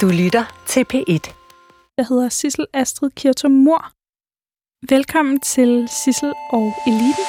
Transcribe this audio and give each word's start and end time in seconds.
Du 0.00 0.08
lytter 0.08 0.44
til 0.66 0.84
P1. 0.94 1.34
Jeg 1.96 2.06
hedder 2.08 2.28
Sissel 2.28 2.66
Astrid 2.72 3.10
Kirtum 3.10 3.50
Mor. 3.50 3.90
Velkommen 4.94 5.40
til 5.40 5.88
Sissel 6.04 6.32
og 6.52 6.72
Eliten. 6.86 7.24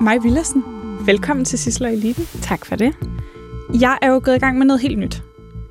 Maj 0.00 0.18
Villersen, 0.18 0.64
velkommen 1.06 1.44
til 1.44 1.58
Sissel 1.58 1.86
og 1.86 1.92
Eliten. 1.92 2.24
Tak 2.42 2.66
for 2.66 2.76
det. 2.76 2.94
Jeg 3.80 3.98
er 4.02 4.08
jo 4.08 4.20
gået 4.24 4.36
i 4.36 4.38
gang 4.38 4.58
med 4.58 4.66
noget 4.66 4.82
helt 4.82 4.98
nyt. 4.98 5.22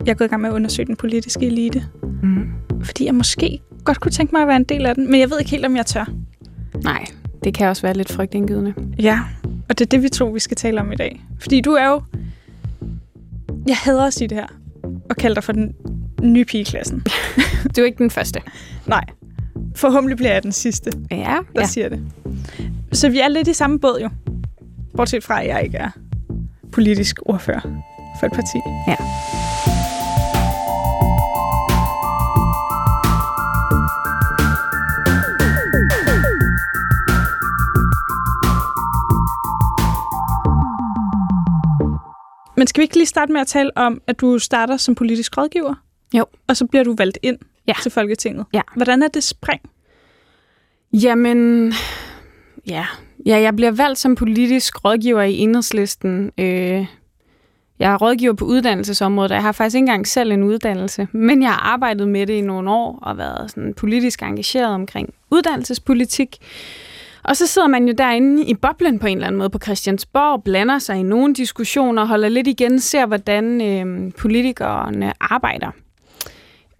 Jeg 0.05 0.11
er 0.11 0.16
gået 0.16 0.27
i 0.27 0.29
gang 0.29 0.41
med 0.41 0.50
at 0.50 0.55
undersøge 0.55 0.86
den 0.86 0.95
politiske 0.95 1.45
elite. 1.45 1.84
Mm. 2.23 2.50
Fordi 2.84 3.05
jeg 3.05 3.16
måske 3.16 3.61
godt 3.88 3.99
kunne 3.99 4.11
tænke 4.11 4.31
mig 4.35 4.41
at 4.41 4.47
være 4.47 4.57
en 4.57 4.63
del 4.63 4.85
af 4.85 4.96
den, 4.96 5.11
men 5.11 5.19
jeg 5.19 5.29
ved 5.29 5.39
ikke 5.39 5.51
helt, 5.51 5.65
om 5.65 5.75
jeg 5.75 5.86
tør. 5.86 6.05
Nej, 6.83 7.05
det 7.43 7.54
kan 7.54 7.68
også 7.68 7.82
være 7.82 7.93
lidt 7.93 8.11
frygtindgydende. 8.11 8.73
Ja, 9.00 9.19
og 9.69 9.79
det 9.79 9.86
er 9.86 9.89
det, 9.89 10.04
vi 10.04 10.10
tror, 10.10 10.32
vi 10.32 10.39
skal 10.39 10.57
tale 10.57 10.82
om 10.82 10.91
i 10.91 10.96
dag. 10.96 11.21
Fordi 11.39 11.61
du 11.61 11.71
er 11.71 11.87
jo... 11.87 12.01
Jeg 13.68 13.77
hader 13.77 14.04
at 14.05 14.13
sige 14.13 14.27
det 14.27 14.37
her, 14.37 14.47
og 15.10 15.15
kalde 15.15 15.36
dig 15.36 15.43
for 15.43 15.51
den 15.51 15.75
nye 16.21 16.46
pige 16.46 16.61
i 16.61 16.63
klassen. 16.63 17.04
Du 17.75 17.82
er 17.82 17.86
ikke 17.86 17.97
den 17.97 18.10
første. 18.10 18.39
Nej. 18.86 19.04
Forhåbentlig 19.75 20.18
bliver 20.18 20.33
jeg 20.33 20.43
den 20.43 20.51
sidste, 20.51 20.91
Ja, 21.11 21.38
der 21.55 21.61
ja. 21.61 21.65
siger 21.65 21.89
det. 21.89 21.99
Så 22.91 23.10
vi 23.10 23.19
er 23.19 23.27
lidt 23.27 23.47
i 23.47 23.54
samme 23.54 23.79
båd 23.79 23.99
jo. 24.01 24.10
Bortset 24.97 25.24
fra, 25.24 25.41
at 25.41 25.47
jeg 25.47 25.63
ikke 25.63 25.77
er 25.77 25.89
politisk 26.71 27.19
ordfører 27.25 27.61
for 28.19 28.25
et 28.27 28.32
parti. 28.33 28.57
Ja. 28.88 28.96
Skal 42.78 42.81
vi 42.81 42.86
ikke 42.86 42.95
lige 42.95 43.06
starte 43.06 43.31
med 43.33 43.42
at 43.42 43.47
tale 43.47 43.72
om, 43.78 44.02
at 44.08 44.20
du 44.22 44.39
starter 44.39 44.78
som 44.78 44.95
politisk 44.95 45.38
rådgiver? 45.38 45.75
Jo. 46.14 46.25
Og 46.47 46.58
så 46.58 46.66
bliver 46.66 46.83
du 46.83 46.95
valgt 46.97 47.17
ind 47.23 47.38
Ja. 47.67 47.73
til 47.83 47.92
Folketinget. 47.92 48.45
Ja. 48.53 48.61
Hvordan 48.75 49.03
er 49.03 49.08
det 49.08 49.23
spring? 49.23 49.61
Jamen, 50.94 51.73
ja. 52.67 52.86
ja, 53.25 53.39
jeg 53.39 53.55
bliver 53.55 53.72
valgt 53.72 54.00
som 54.00 54.16
politisk 54.16 54.86
rådgiver 54.86 55.22
i 55.22 55.33
enhedslisten. 55.38 56.31
Øh, 56.38 56.86
jeg 57.80 57.92
er 57.94 57.98
rådgiver 57.98 58.33
på 58.33 58.45
uddannelsesområdet, 58.45 59.31
og 59.31 59.36
jeg 59.36 59.44
har 59.44 59.52
faktisk 59.52 59.75
ikke 59.75 59.83
engang 59.83 60.08
selv 60.08 60.31
en 60.31 60.44
uddannelse, 60.44 61.08
men 61.11 61.42
jeg 61.42 61.50
har 61.50 61.73
arbejdet 61.73 62.08
med 62.08 62.28
det 62.28 62.33
i 62.33 62.42
nogle 62.42 62.72
år 62.72 63.00
og 63.02 63.17
været 63.17 63.52
sådan 63.52 63.73
politisk 63.73 64.22
engageret 64.22 64.73
omkring 64.73 65.14
uddannelsespolitik. 65.31 66.38
Og 67.28 67.38
så 67.38 67.47
sidder 67.47 67.67
man 67.67 67.88
jo 67.88 67.94
derinde 67.97 68.44
i 68.44 68.53
boblen 68.53 69.00
på 69.00 69.08
en 69.08 69.17
eller 69.17 69.28
anden 69.28 69.39
måde 69.39 69.50
på 69.50 69.59
Christiansborg, 69.59 70.44
blander 70.44 70.80
sig 70.80 70.97
i 70.97 71.03
nogle 71.03 71.33
diskussioner, 71.33 72.06
holder 72.06 72.30
lidt 72.30 72.47
igen, 72.47 72.80
ser 72.80 73.06
hvordan 73.06 73.61
øh, 73.61 74.11
politikerne 74.14 75.14
arbejder. 75.20 75.72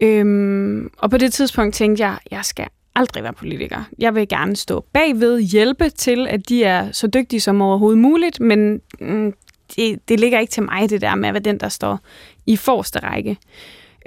Øhm, 0.00 0.90
og 0.98 1.10
på 1.10 1.18
det 1.18 1.32
tidspunkt 1.32 1.74
tænkte 1.74 2.04
jeg, 2.04 2.18
jeg 2.30 2.44
skal 2.44 2.66
aldrig 2.94 3.22
være 3.22 3.32
politiker. 3.32 3.84
Jeg 3.98 4.14
vil 4.14 4.28
gerne 4.28 4.56
stå 4.56 4.84
bagved, 4.92 5.40
hjælpe 5.40 5.90
til, 5.90 6.26
at 6.28 6.48
de 6.48 6.64
er 6.64 6.92
så 6.92 7.06
dygtige 7.06 7.40
som 7.40 7.62
overhovedet 7.62 7.98
muligt, 7.98 8.40
men 8.40 8.80
mm, 9.00 9.34
det, 9.76 10.08
det 10.08 10.20
ligger 10.20 10.38
ikke 10.40 10.50
til 10.50 10.62
mig, 10.62 10.90
det 10.90 11.00
der 11.00 11.14
med 11.14 11.28
at 11.28 11.34
være 11.34 11.42
den, 11.42 11.60
der 11.60 11.68
står 11.68 12.00
i 12.46 12.56
forreste 12.56 12.98
række. 12.98 13.36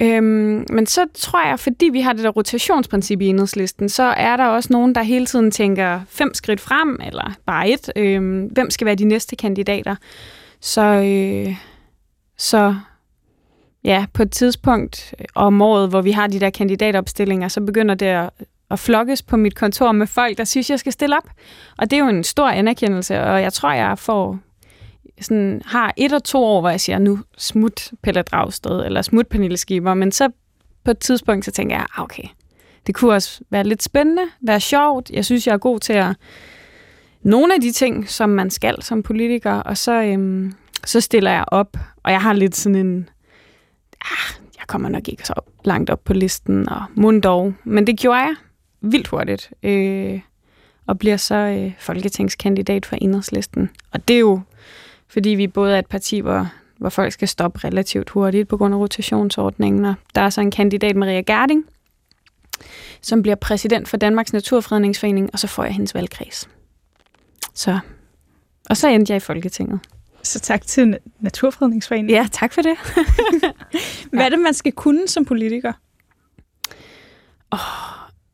Øhm, 0.02 0.66
men 0.70 0.86
så 0.86 1.06
tror 1.14 1.48
jeg, 1.48 1.60
fordi 1.60 1.90
vi 1.92 2.02
har 2.02 2.14
det 2.14 2.24
der 2.24 2.30
rotationsprincip 2.30 3.22
i 3.22 3.26
enhedslisten, 3.26 3.90
så 3.90 4.04
er 4.04 4.38
der 4.38 4.46
også 4.46 4.70
nogen, 4.72 4.96
der 4.96 5.02
hele 5.02 5.26
tiden 5.26 5.52
tænker 5.52 6.02
fem 6.10 6.34
skridt 6.34 6.62
frem, 6.62 7.00
eller 7.06 7.34
bare 7.46 7.70
et. 7.70 7.92
Øhm, 7.96 8.44
hvem 8.44 8.70
skal 8.70 8.86
være 8.86 8.96
de 8.96 9.06
næste 9.06 9.36
kandidater? 9.36 9.96
Så, 10.62 10.82
øh, 10.82 11.56
så 12.38 12.76
ja, 13.84 14.06
på 14.14 14.24
et 14.24 14.32
tidspunkt 14.32 15.14
øh, 15.20 15.26
om 15.36 15.62
året, 15.62 15.90
hvor 15.90 16.02
vi 16.02 16.12
har 16.12 16.28
de 16.28 16.40
der 16.40 16.50
kandidatopstillinger, 16.50 17.48
så 17.48 17.62
begynder 17.62 17.96
det 17.96 18.06
at, 18.06 18.30
at 18.72 18.80
flokkes 18.80 19.22
på 19.22 19.38
mit 19.38 19.56
kontor 19.56 19.92
med 19.92 20.08
folk, 20.08 20.38
der 20.38 20.44
synes, 20.44 20.70
jeg 20.70 20.80
skal 20.80 20.92
stille 20.92 21.18
op. 21.18 21.30
Og 21.78 21.92
det 21.92 21.98
er 21.98 22.04
jo 22.04 22.10
en 22.10 22.24
stor 22.24 22.48
anerkendelse, 22.48 23.22
og 23.22 23.42
jeg 23.42 23.54
tror, 23.54 23.72
jeg 23.72 24.00
får 24.00 24.40
sådan, 25.22 25.62
har 25.66 25.94
et 25.98 26.14
og 26.14 26.24
to 26.24 26.44
år, 26.44 26.62
hvor 26.62 26.70
jeg 26.70 26.82
siger, 26.82 27.00
nu 27.00 27.20
smut 27.38 27.92
Pelle 28.04 28.22
Dragsted, 28.22 28.86
eller 28.86 29.02
smut 29.02 29.28
Pernille 29.28 29.58
Schieber, 29.58 29.94
men 29.94 30.12
så 30.12 30.30
på 30.84 30.92
et 30.92 31.00
tidspunkt, 31.00 31.46
så 31.46 31.52
tænker 31.52 31.76
jeg, 31.76 31.86
ah, 31.98 32.04
okay, 32.04 32.24
det 32.88 32.96
kunne 32.96 33.14
også 33.14 33.42
være 33.50 33.64
lidt 33.64 33.84
spændende, 33.84 34.24
være 34.42 34.60
sjovt. 34.60 35.10
Jeg 35.10 35.26
synes, 35.26 35.48
jeg 35.48 35.54
er 35.54 35.58
god 35.58 35.80
til 35.80 35.94
at 35.94 36.16
nogle 37.24 37.54
af 37.54 37.62
de 37.62 37.72
ting, 37.72 38.10
som 38.10 38.30
man 38.30 38.50
skal 38.50 38.82
som 38.82 39.04
politiker, 39.04 39.54
og 39.54 39.78
så, 39.78 40.04
øhm, 40.04 40.54
så 40.86 41.02
stiller 41.02 41.32
jeg 41.32 41.46
op, 41.48 41.78
og 42.04 42.12
jeg 42.12 42.22
har 42.22 42.34
lidt 42.34 42.56
sådan 42.56 42.76
en, 42.76 43.10
ah, 44.02 44.42
jeg 44.60 44.68
kommer 44.68 44.90
nok 44.90 45.08
ikke 45.08 45.28
så 45.28 45.34
langt 45.66 45.90
op 45.90 46.04
på 46.04 46.14
listen, 46.14 46.70
og 46.70 46.84
mund 46.96 47.22
dog, 47.22 47.54
men 47.64 47.88
det 47.88 48.00
gjorde 48.00 48.20
jeg 48.20 48.36
vildt 48.82 49.08
hurtigt, 49.08 49.52
øh, 49.64 50.20
og 50.88 51.00
bliver 51.00 51.18
så 51.18 51.36
øh, 51.36 51.72
folketingskandidat 51.80 52.86
for 52.86 52.96
enhedslisten. 52.96 53.70
Og 53.92 54.08
det 54.08 54.16
er 54.16 54.20
jo, 54.20 54.42
fordi 55.12 55.30
vi 55.30 55.48
både 55.48 55.76
er 55.76 55.80
et 55.80 55.88
parti, 55.88 56.20
hvor, 56.20 56.48
hvor 56.78 56.90
folk 56.90 57.14
skal 57.14 57.28
stoppe 57.28 57.60
relativt 57.64 58.10
hurtigt 58.10 58.48
på 58.48 58.58
grund 58.58 58.74
af 58.74 58.78
rotationsordningen, 58.78 59.86
og 59.86 59.94
der 60.16 60.22
er 60.22 60.30
så 60.30 60.42
en 60.42 60.52
kandidat, 60.52 60.96
Maria 60.96 61.22
Gerding, 61.22 61.66
som 63.02 63.22
bliver 63.22 63.36
præsident 63.36 63.88
for 63.88 63.98
Danmarks 63.98 64.34
Naturfredningsforening, 64.34 65.30
og 65.34 65.40
så 65.40 65.48
får 65.48 65.64
jeg 65.64 65.74
hendes 65.74 65.96
valgkreds. 65.96 66.50
Så, 67.54 67.80
og 68.70 68.78
så 68.78 68.88
endte 68.88 69.12
jeg 69.12 69.18
i 69.18 69.20
Folketinget. 69.20 69.80
Så 70.24 70.40
tak 70.40 70.62
til 70.62 70.94
Na- 70.94 71.10
Naturfredningsforeningen. 71.20 72.16
Ja, 72.16 72.28
tak 72.32 72.54
for 72.54 72.62
det. 72.62 72.78
Hvad 74.12 74.26
er 74.26 74.30
det, 74.30 74.40
man 74.40 74.54
skal 74.54 74.72
kunne 74.72 75.08
som 75.08 75.26
politiker? 75.26 75.74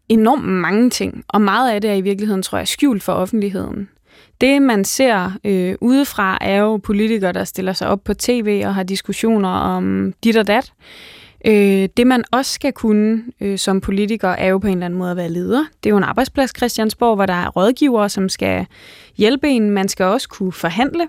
enormt 0.09 0.43
mange 0.43 0.89
ting, 0.89 1.23
og 1.27 1.41
meget 1.41 1.71
af 1.71 1.81
det 1.81 1.89
er 1.89 1.93
i 1.93 2.01
virkeligheden, 2.01 2.41
tror 2.41 2.57
jeg, 2.57 2.67
skjult 2.67 3.03
for 3.03 3.13
offentligheden. 3.13 3.89
Det, 4.41 4.61
man 4.61 4.85
ser 4.85 5.31
øh, 5.43 5.75
udefra, 5.81 6.37
er 6.41 6.57
jo 6.57 6.77
politikere, 6.77 7.33
der 7.33 7.43
stiller 7.43 7.73
sig 7.73 7.87
op 7.87 8.03
på 8.03 8.13
tv 8.13 8.63
og 8.65 8.75
har 8.75 8.83
diskussioner 8.83 9.49
om 9.49 10.13
dit 10.23 10.37
og 10.37 10.47
dat. 10.47 10.73
Øh, 11.45 11.89
det, 11.97 12.07
man 12.07 12.23
også 12.31 12.53
skal 12.53 12.73
kunne 12.73 13.23
øh, 13.41 13.57
som 13.57 13.81
politiker, 13.81 14.29
er 14.29 14.47
jo 14.47 14.57
på 14.57 14.67
en 14.67 14.73
eller 14.73 14.85
anden 14.85 14.99
måde 14.99 15.11
at 15.11 15.17
være 15.17 15.29
leder. 15.29 15.65
Det 15.83 15.89
er 15.89 15.91
jo 15.91 15.97
en 15.97 16.03
arbejdsplads, 16.03 16.57
Christiansborg, 16.57 17.15
hvor 17.15 17.25
der 17.25 17.33
er 17.33 17.49
rådgivere, 17.49 18.09
som 18.09 18.29
skal 18.29 18.65
hjælpe 19.17 19.47
en. 19.47 19.69
Man 19.69 19.87
skal 19.87 20.05
også 20.05 20.29
kunne 20.29 20.51
forhandle 20.51 21.07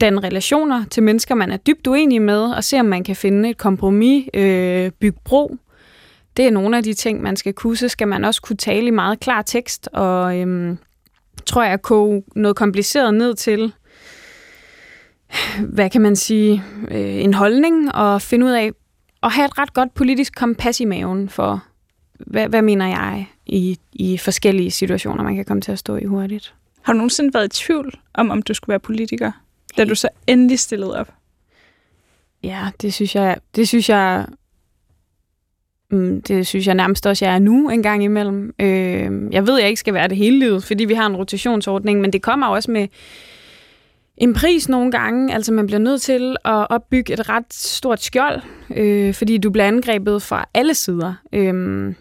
danne 0.00 0.20
relationer 0.20 0.84
til 0.90 1.02
mennesker, 1.02 1.34
man 1.34 1.50
er 1.50 1.56
dybt 1.56 1.86
uenig 1.86 2.22
med, 2.22 2.40
og 2.40 2.64
se, 2.64 2.80
om 2.80 2.86
man 2.86 3.04
kan 3.04 3.16
finde 3.16 3.50
et 3.50 3.58
kompromis, 3.58 4.28
øh, 4.34 4.90
bygge 4.90 5.18
bro. 5.24 5.56
Det 6.36 6.46
er 6.46 6.50
nogle 6.50 6.76
af 6.76 6.82
de 6.82 6.94
ting, 6.94 7.22
man 7.22 7.36
skal 7.36 7.52
kunne. 7.52 7.76
Så 7.76 7.88
skal 7.88 8.08
man 8.08 8.24
også 8.24 8.42
kunne 8.42 8.56
tale 8.56 8.86
i 8.86 8.90
meget 8.90 9.20
klar 9.20 9.42
tekst, 9.42 9.88
og 9.92 10.38
øhm, 10.38 10.78
tror 11.48 11.62
jeg, 11.62 11.82
koge 11.82 12.22
noget 12.36 12.56
kompliceret 12.56 13.14
ned 13.14 13.34
til, 13.34 13.72
hvad 15.60 15.90
kan 15.90 16.00
man 16.00 16.16
sige, 16.16 16.62
øh, 16.90 17.24
en 17.24 17.34
holdning, 17.34 17.94
og 17.94 18.22
finde 18.22 18.46
ud 18.46 18.50
af, 18.50 18.70
at 19.22 19.32
have 19.32 19.46
et 19.46 19.58
ret 19.58 19.74
godt 19.74 19.94
politisk 19.94 20.34
kompas 20.36 20.80
i 20.80 20.84
maven 20.84 21.28
for, 21.28 21.64
hvad, 22.18 22.48
hvad 22.48 22.62
mener 22.62 22.86
jeg 22.86 23.26
i, 23.46 23.78
i 23.92 24.18
forskellige 24.18 24.70
situationer, 24.70 25.24
man 25.24 25.36
kan 25.36 25.44
komme 25.44 25.60
til 25.60 25.72
at 25.72 25.78
stå 25.78 25.96
i 25.96 26.04
hurtigt. 26.04 26.54
Har 26.82 26.92
du 26.92 26.96
nogensinde 26.96 27.34
været 27.34 27.44
i 27.44 27.64
tvivl 27.64 28.00
om, 28.14 28.30
om 28.30 28.42
du 28.42 28.54
skulle 28.54 28.72
være 28.72 28.80
politiker, 28.80 29.32
da 29.76 29.84
du 29.84 29.94
så 29.94 30.08
endelig 30.26 30.58
stillede 30.58 30.98
op? 30.98 31.12
Ja, 32.42 32.70
det 32.82 32.94
synes 32.94 33.14
jeg, 33.14 33.36
det 33.56 33.68
synes 33.68 33.88
jeg, 33.88 34.26
Mm, 35.90 36.22
det 36.22 36.46
synes 36.46 36.66
jeg 36.66 36.74
nærmest 36.74 37.06
også, 37.06 37.24
jeg 37.24 37.34
er 37.34 37.38
nu 37.38 37.70
en 37.70 37.82
gang 37.82 38.04
imellem. 38.04 38.54
Øh, 38.58 39.32
jeg 39.32 39.46
ved, 39.46 39.58
jeg 39.58 39.68
ikke 39.68 39.80
skal 39.80 39.94
være 39.94 40.08
det 40.08 40.16
hele 40.16 40.38
livet, 40.38 40.64
fordi 40.64 40.84
vi 40.84 40.94
har 40.94 41.06
en 41.06 41.16
rotationsordning, 41.16 42.00
men 42.00 42.12
det 42.12 42.22
kommer 42.22 42.46
også 42.46 42.70
med 42.70 42.88
en 44.16 44.34
pris 44.34 44.68
nogle 44.68 44.90
gange. 44.90 45.34
Altså 45.34 45.52
man 45.52 45.66
bliver 45.66 45.80
nødt 45.80 46.02
til 46.02 46.36
at 46.44 46.66
opbygge 46.70 47.12
et 47.12 47.28
ret 47.28 47.54
stort 47.54 48.02
skjold, 48.02 48.40
øh, 48.76 49.14
fordi 49.14 49.38
du 49.38 49.50
bliver 49.50 49.66
angrebet 49.66 50.22
fra 50.22 50.48
alle 50.54 50.74
sider. 50.74 51.14
Øh, 51.32 51.94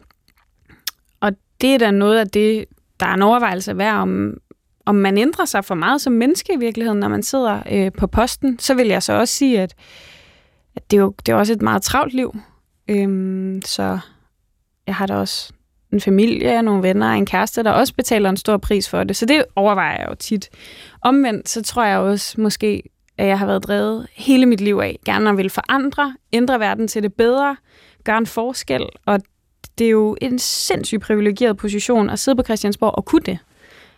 og 1.20 1.32
det 1.62 1.74
er 1.74 1.78
da 1.78 1.92
noget 1.92 2.20
af 2.20 2.28
det, 2.28 2.66
der 3.00 3.06
er 3.06 3.14
en 3.14 3.22
overvejelse 3.22 3.78
værd 3.78 3.96
om, 3.96 4.38
om 4.86 4.96
man 4.96 5.18
ændrer 5.18 5.46
sig 5.46 5.66
for 5.66 5.76
meget 5.76 6.02
som 6.02 6.14
menneske 6.14 6.54
i 6.54 6.60
virkeligheden, 6.60 7.00
når 7.00 7.08
man 7.08 7.24
sidder 7.24 7.60
øh, 7.72 7.92
på 7.98 8.08
posten. 8.08 8.60
Så 8.60 8.74
vil 8.74 8.88
jeg 8.88 9.04
så 9.04 9.14
også 9.14 9.34
sige, 9.34 9.62
at 9.62 9.76
at 10.76 10.92
det 10.92 10.98
er 10.98 11.02
jo 11.02 11.14
det 11.26 11.32
er 11.32 11.36
også 11.36 11.54
et 11.54 11.62
meget 11.62 11.82
travlt 11.82 12.14
liv. 12.14 12.36
Øhm, 12.88 13.62
så 13.66 14.00
jeg 14.88 14.96
har 14.96 15.06
da 15.06 15.16
også 15.16 15.54
en 15.94 16.02
familie, 16.02 16.62
nogle 16.62 16.84
venner 16.84 17.10
og 17.10 17.18
en 17.18 17.26
kæreste, 17.26 17.64
der 17.64 17.72
også 17.72 17.94
betaler 17.94 18.30
en 18.30 18.38
stor 18.38 18.58
pris 18.58 18.90
for 18.90 19.04
det. 19.04 19.16
Så 19.16 19.26
det 19.26 19.44
overvejer 19.56 20.00
jeg 20.00 20.08
jo 20.10 20.16
tit. 20.16 20.50
Omvendt, 21.02 21.50
så 21.50 21.64
tror 21.64 21.84
jeg 21.84 21.98
også 21.98 22.42
måske, 22.42 22.84
at 23.18 23.28
jeg 23.28 23.40
har 23.40 23.46
været 23.46 23.64
drevet 23.64 24.08
hele 24.14 24.46
mit 24.46 24.62
liv 24.62 24.80
af. 24.84 25.00
Gerne 25.06 25.30
at 25.30 25.38
ville 25.38 25.50
forandre, 25.50 26.16
ændre 26.34 26.60
verden 26.60 26.88
til 26.88 27.04
det 27.04 27.14
bedre, 27.14 27.56
gøre 28.04 28.18
en 28.18 28.26
forskel. 28.26 28.86
Og 29.06 29.20
det 29.78 29.88
er 29.88 29.92
jo 29.92 30.18
en 30.22 30.40
sindssygt 30.40 31.02
privilegeret 31.02 31.58
position 31.58 32.10
at 32.10 32.20
sidde 32.20 32.36
på 32.36 32.44
Christiansborg 32.44 32.96
og 32.96 33.06
kunne 33.06 33.22
det. 33.22 33.38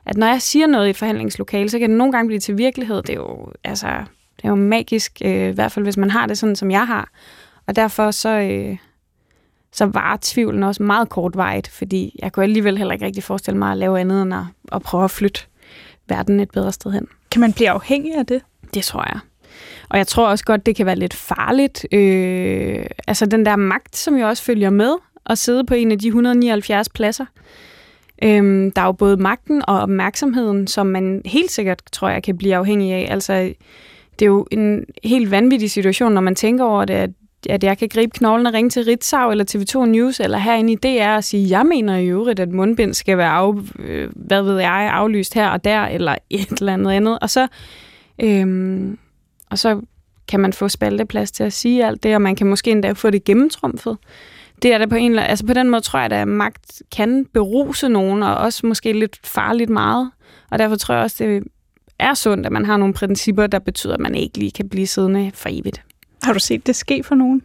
At 0.05 0.17
når 0.17 0.27
jeg 0.27 0.41
siger 0.41 0.67
noget 0.67 0.87
i 0.87 0.89
et 0.89 0.97
forhandlingslokale, 0.97 1.69
så 1.69 1.79
kan 1.79 1.89
det 1.89 1.97
nogle 1.97 2.13
gange 2.13 2.27
blive 2.27 2.39
til 2.39 2.57
virkelighed. 2.57 3.01
Det 3.01 3.09
er 3.09 3.13
jo, 3.13 3.51
altså, 3.63 3.87
det 4.37 4.43
er 4.43 4.49
jo 4.49 4.55
magisk, 4.55 5.21
øh, 5.25 5.49
i 5.49 5.51
hvert 5.51 5.71
fald 5.71 5.85
hvis 5.85 5.97
man 5.97 6.09
har 6.09 6.25
det 6.25 6.37
sådan, 6.37 6.55
som 6.55 6.71
jeg 6.71 6.87
har. 6.87 7.09
Og 7.69 7.75
derfor 7.75 8.11
så, 8.11 8.29
øh, 8.29 8.77
så 9.71 9.85
var 9.85 10.17
tvivlen 10.21 10.63
også 10.63 10.83
meget 10.83 11.09
kortvarigt, 11.09 11.67
fordi 11.67 12.19
jeg 12.21 12.31
kunne 12.31 12.43
alligevel 12.43 12.77
heller 12.77 12.93
ikke 12.93 13.05
rigtig 13.05 13.23
forestille 13.23 13.57
mig 13.57 13.71
at 13.71 13.77
lave 13.77 13.99
andet 13.99 14.21
end 14.21 14.33
at, 14.33 14.43
at 14.71 14.81
prøve 14.81 15.03
at 15.03 15.11
flytte 15.11 15.41
verden 16.07 16.39
et 16.39 16.51
bedre 16.51 16.71
sted 16.71 16.91
hen. 16.91 17.07
Kan 17.31 17.41
man 17.41 17.53
blive 17.53 17.69
afhængig 17.69 18.15
af 18.15 18.25
det? 18.25 18.41
Det 18.73 18.83
tror 18.83 19.03
jeg. 19.13 19.19
Og 19.89 19.97
jeg 19.97 20.07
tror 20.07 20.27
også 20.27 20.45
godt, 20.45 20.65
det 20.65 20.75
kan 20.75 20.85
være 20.85 20.95
lidt 20.95 21.13
farligt. 21.13 21.85
Øh, 21.91 22.85
altså 23.07 23.25
den 23.25 23.45
der 23.45 23.55
magt, 23.55 23.95
som 23.95 24.15
jo 24.15 24.27
også 24.27 24.43
følger 24.43 24.69
med 24.69 24.93
at 25.25 25.37
sidde 25.37 25.63
på 25.63 25.73
en 25.73 25.91
af 25.91 25.99
de 25.99 26.07
179 26.07 26.89
pladser. 26.89 27.25
Øh, 28.23 28.71
der 28.75 28.81
er 28.81 28.85
jo 28.85 28.91
både 28.91 29.17
magten 29.17 29.61
og 29.67 29.79
opmærksomheden, 29.79 30.67
som 30.67 30.87
man 30.87 31.21
helt 31.25 31.51
sikkert, 31.51 31.81
tror 31.91 32.09
jeg, 32.09 32.23
kan 32.23 32.37
blive 32.37 32.55
afhængig 32.55 32.93
af. 32.93 33.07
Altså, 33.11 33.33
det 34.19 34.25
er 34.25 34.29
jo 34.29 34.47
en 34.51 34.85
helt 35.03 35.31
vanvittig 35.31 35.71
situation, 35.71 36.13
når 36.13 36.21
man 36.21 36.35
tænker 36.35 36.65
over 36.65 36.85
det, 36.85 36.93
at 36.93 37.09
at 37.49 37.63
jeg 37.63 37.77
kan 37.77 37.89
gribe 37.89 38.11
knoglen 38.11 38.45
og 38.45 38.53
ringe 38.53 38.69
til 38.69 38.83
Ritzau 38.83 39.31
eller 39.31 39.45
TV2 39.51 39.85
News 39.85 40.19
eller 40.19 40.37
herinde 40.37 40.73
i 40.73 40.75
DR 40.75 41.15
og 41.15 41.23
sige, 41.23 41.49
jeg 41.49 41.65
mener 41.65 41.97
i 41.97 42.07
øvrigt, 42.07 42.39
at 42.39 42.49
mundbind 42.49 42.93
skal 42.93 43.17
være 43.17 43.31
af, 43.31 43.53
øh, 43.79 44.09
hvad 44.15 44.41
ved 44.41 44.59
jeg, 44.59 44.89
aflyst 44.93 45.33
her 45.33 45.49
og 45.49 45.63
der, 45.63 45.81
eller 45.81 46.15
et 46.29 46.49
eller 46.59 46.73
andet 46.73 46.91
andet. 46.91 47.19
Og 47.21 47.29
så, 47.29 47.47
øhm, 48.21 48.97
og 49.49 49.59
så 49.59 49.81
kan 50.27 50.39
man 50.39 50.53
få 50.53 50.67
spalteplads 50.67 51.31
til 51.31 51.43
at 51.43 51.53
sige 51.53 51.85
alt 51.85 52.03
det, 52.03 52.15
og 52.15 52.21
man 52.21 52.35
kan 52.35 52.47
måske 52.47 52.71
endda 52.71 52.91
få 52.91 53.09
det 53.09 53.23
gennemtrumfet. 53.23 53.97
Det 54.61 54.73
er 54.73 54.77
der 54.77 54.87
på 54.87 54.95
en 54.95 55.11
eller 55.11 55.23
altså 55.23 55.45
på 55.45 55.53
den 55.53 55.69
måde 55.69 55.81
tror 55.81 55.99
jeg, 55.99 56.11
at 56.11 56.27
magt 56.27 56.81
kan 56.95 57.25
beruse 57.33 57.89
nogen, 57.89 58.23
og 58.23 58.35
også 58.35 58.67
måske 58.67 58.93
lidt 58.93 59.19
farligt 59.23 59.69
meget. 59.69 60.11
Og 60.51 60.59
derfor 60.59 60.75
tror 60.75 60.95
jeg 60.95 61.03
også, 61.03 61.23
det 61.23 61.43
er 61.99 62.13
sundt, 62.13 62.45
at 62.45 62.51
man 62.51 62.65
har 62.65 62.77
nogle 62.77 62.93
principper, 62.93 63.47
der 63.47 63.59
betyder, 63.59 63.93
at 63.93 63.99
man 63.99 64.15
ikke 64.15 64.37
lige 64.37 64.51
kan 64.51 64.69
blive 64.69 64.87
siddende 64.87 65.31
for 65.33 65.49
evigt. 65.51 65.83
Har 66.23 66.33
du 66.33 66.39
set 66.39 66.67
det 66.67 66.75
ske 66.75 67.03
for 67.03 67.15
nogen? 67.15 67.41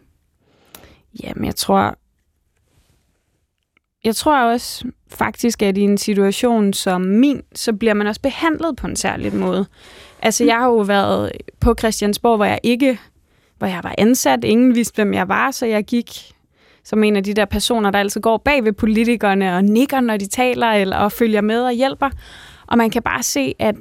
Jamen, 1.23 1.45
jeg 1.45 1.55
tror... 1.55 1.97
Jeg 4.03 4.15
tror 4.15 4.39
også 4.39 4.85
faktisk, 5.07 5.61
at 5.61 5.77
i 5.77 5.81
en 5.81 5.97
situation 5.97 6.73
som 6.73 7.01
min, 7.01 7.41
så 7.55 7.73
bliver 7.73 7.93
man 7.93 8.07
også 8.07 8.21
behandlet 8.21 8.75
på 8.75 8.87
en 8.87 8.95
særlig 8.95 9.35
måde. 9.35 9.65
Altså, 10.21 10.43
jeg 10.43 10.55
har 10.55 10.65
jo 10.65 10.77
været 10.77 11.31
på 11.59 11.75
Christiansborg, 11.79 12.35
hvor 12.35 12.45
jeg 12.45 12.59
ikke 12.63 12.99
hvor 13.57 13.67
jeg 13.67 13.79
var 13.83 13.95
ansat. 13.97 14.43
Ingen 14.43 14.75
vidste, 14.75 14.95
hvem 14.95 15.13
jeg 15.13 15.27
var, 15.27 15.51
så 15.51 15.65
jeg 15.65 15.83
gik 15.83 16.31
som 16.83 17.03
en 17.03 17.15
af 17.15 17.23
de 17.23 17.33
der 17.33 17.45
personer, 17.45 17.91
der 17.91 17.99
altid 17.99 18.21
går 18.21 18.37
bag 18.37 18.63
ved 18.63 18.73
politikerne 18.73 19.55
og 19.55 19.63
nikker, 19.63 19.99
når 19.99 20.17
de 20.17 20.27
taler, 20.27 20.67
eller 20.67 20.97
og 20.97 21.11
følger 21.11 21.41
med 21.41 21.61
og 21.61 21.71
hjælper. 21.71 22.09
Og 22.67 22.77
man 22.77 22.89
kan 22.89 23.01
bare 23.01 23.23
se, 23.23 23.55
at 23.59 23.75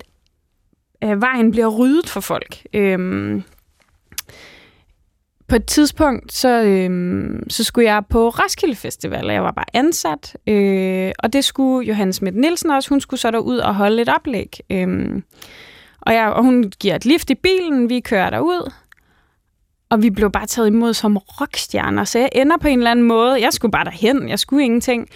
øh, 1.05 1.21
vejen 1.21 1.51
bliver 1.51 1.69
ryddet 1.69 2.09
for 2.09 2.21
folk. 2.21 2.67
Øhm, 2.73 3.43
på 5.55 5.57
et 5.57 5.67
tidspunkt, 5.67 6.33
så, 6.33 6.63
øhm, 6.63 7.51
så 7.51 7.65
skulle 7.65 7.93
jeg 7.93 8.03
på 8.11 8.29
Roskilde 8.29 8.77
Festival, 8.77 9.27
og 9.27 9.33
jeg 9.33 9.43
var 9.43 9.51
bare 9.51 9.77
ansat. 9.77 10.37
Øh, 10.47 11.13
og 11.19 11.33
det 11.33 11.45
skulle 11.45 11.89
Johannes 11.89 12.23
Mette 12.23 12.41
Nielsen 12.41 12.71
også. 12.71 12.89
Hun 12.89 13.01
skulle 13.01 13.21
så 13.21 13.31
derud 13.31 13.59
og 13.59 13.75
holde 13.75 14.03
et 14.03 14.09
oplæg. 14.09 14.59
Øhm, 14.71 15.23
og, 16.01 16.15
jeg, 16.15 16.29
og 16.29 16.43
hun 16.43 16.73
giver 16.81 16.95
et 16.95 17.05
lift 17.05 17.31
i 17.31 17.35
bilen, 17.35 17.89
vi 17.89 18.01
kører 18.01 18.31
derud. 18.31 18.73
Og 19.95 20.03
vi 20.03 20.11
blev 20.11 20.31
bare 20.31 20.47
taget 20.47 20.69
imod 20.69 20.95
som 20.95 21.17
rockstjerner, 21.17 22.05
så 22.05 22.19
jeg 22.19 22.29
ender 22.33 22.57
på 22.57 22.69
en 22.69 22.79
eller 22.79 22.91
anden 22.91 23.05
måde, 23.05 23.41
jeg 23.41 23.53
skulle 23.53 23.73
bare 23.73 23.85
derhen, 23.85 24.29
jeg 24.29 24.39
skulle 24.39 24.65
ingenting. 24.65 25.09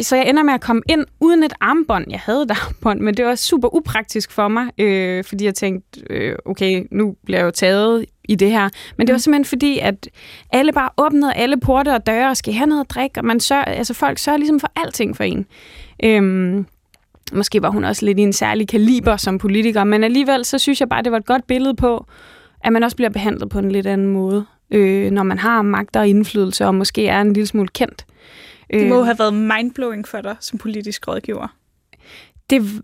Så 0.00 0.16
jeg 0.16 0.28
ender 0.28 0.42
med 0.42 0.54
at 0.54 0.60
komme 0.60 0.82
ind 0.88 1.04
uden 1.20 1.42
et 1.42 1.52
armbånd. 1.60 2.06
Jeg 2.10 2.20
havde 2.20 2.42
et 2.42 2.50
armbånd, 2.66 3.00
men 3.00 3.14
det 3.16 3.24
var 3.24 3.34
super 3.34 3.74
upraktisk 3.74 4.32
for 4.32 4.48
mig, 4.48 4.66
øh, 4.78 5.24
fordi 5.24 5.44
jeg 5.44 5.54
tænkte, 5.54 6.00
øh, 6.10 6.36
okay, 6.44 6.86
nu 6.90 7.14
bliver 7.24 7.38
jeg 7.38 7.44
jo 7.46 7.50
taget 7.50 8.06
i 8.24 8.34
det 8.34 8.50
her. 8.50 8.68
Men 8.96 9.06
det 9.06 9.12
var 9.12 9.16
mm. 9.16 9.20
simpelthen 9.20 9.44
fordi, 9.44 9.78
at 9.78 10.08
alle 10.52 10.72
bare 10.72 10.90
åbnede 10.96 11.34
alle 11.34 11.60
porte 11.60 11.94
og 11.94 12.06
døre 12.06 12.28
og 12.28 12.36
skal 12.36 12.54
have 12.54 12.66
noget 12.66 12.80
at 12.80 12.90
drikke, 12.90 13.20
og 13.20 13.24
man 13.24 13.40
sørger, 13.40 13.64
altså 13.64 13.94
folk 13.94 14.18
sørger 14.18 14.38
ligesom 14.38 14.60
for 14.60 14.72
alting 14.76 15.16
for 15.16 15.24
en. 15.24 15.46
Øhm, 16.04 16.66
måske 17.32 17.62
var 17.62 17.70
hun 17.70 17.84
også 17.84 18.06
lidt 18.06 18.18
i 18.18 18.22
en 18.22 18.32
særlig 18.32 18.68
kaliber 18.68 19.16
som 19.16 19.38
politiker, 19.38 19.84
men 19.84 20.04
alligevel 20.04 20.44
så 20.44 20.58
synes 20.58 20.80
jeg 20.80 20.88
bare, 20.88 21.02
det 21.02 21.12
var 21.12 21.18
et 21.18 21.26
godt 21.26 21.46
billede 21.46 21.74
på, 21.74 22.06
at 22.64 22.72
man 22.72 22.82
også 22.82 22.96
bliver 22.96 23.10
behandlet 23.10 23.48
på 23.48 23.58
en 23.58 23.72
lidt 23.72 23.86
anden 23.86 24.06
måde, 24.06 24.44
øh, 24.70 25.10
når 25.10 25.22
man 25.22 25.38
har 25.38 25.62
magt 25.62 25.96
og 25.96 26.08
indflydelse, 26.08 26.66
og 26.66 26.74
måske 26.74 27.06
er 27.06 27.20
en 27.20 27.32
lille 27.32 27.46
smule 27.46 27.68
kendt. 27.68 28.06
Det 28.72 28.88
må 28.88 28.98
øh, 28.98 29.04
have 29.04 29.18
været 29.18 29.34
mindblowing 29.34 30.08
for 30.08 30.20
dig 30.20 30.36
som 30.40 30.58
politisk 30.58 31.08
rådgiver. 31.08 31.56
Det, 32.50 32.82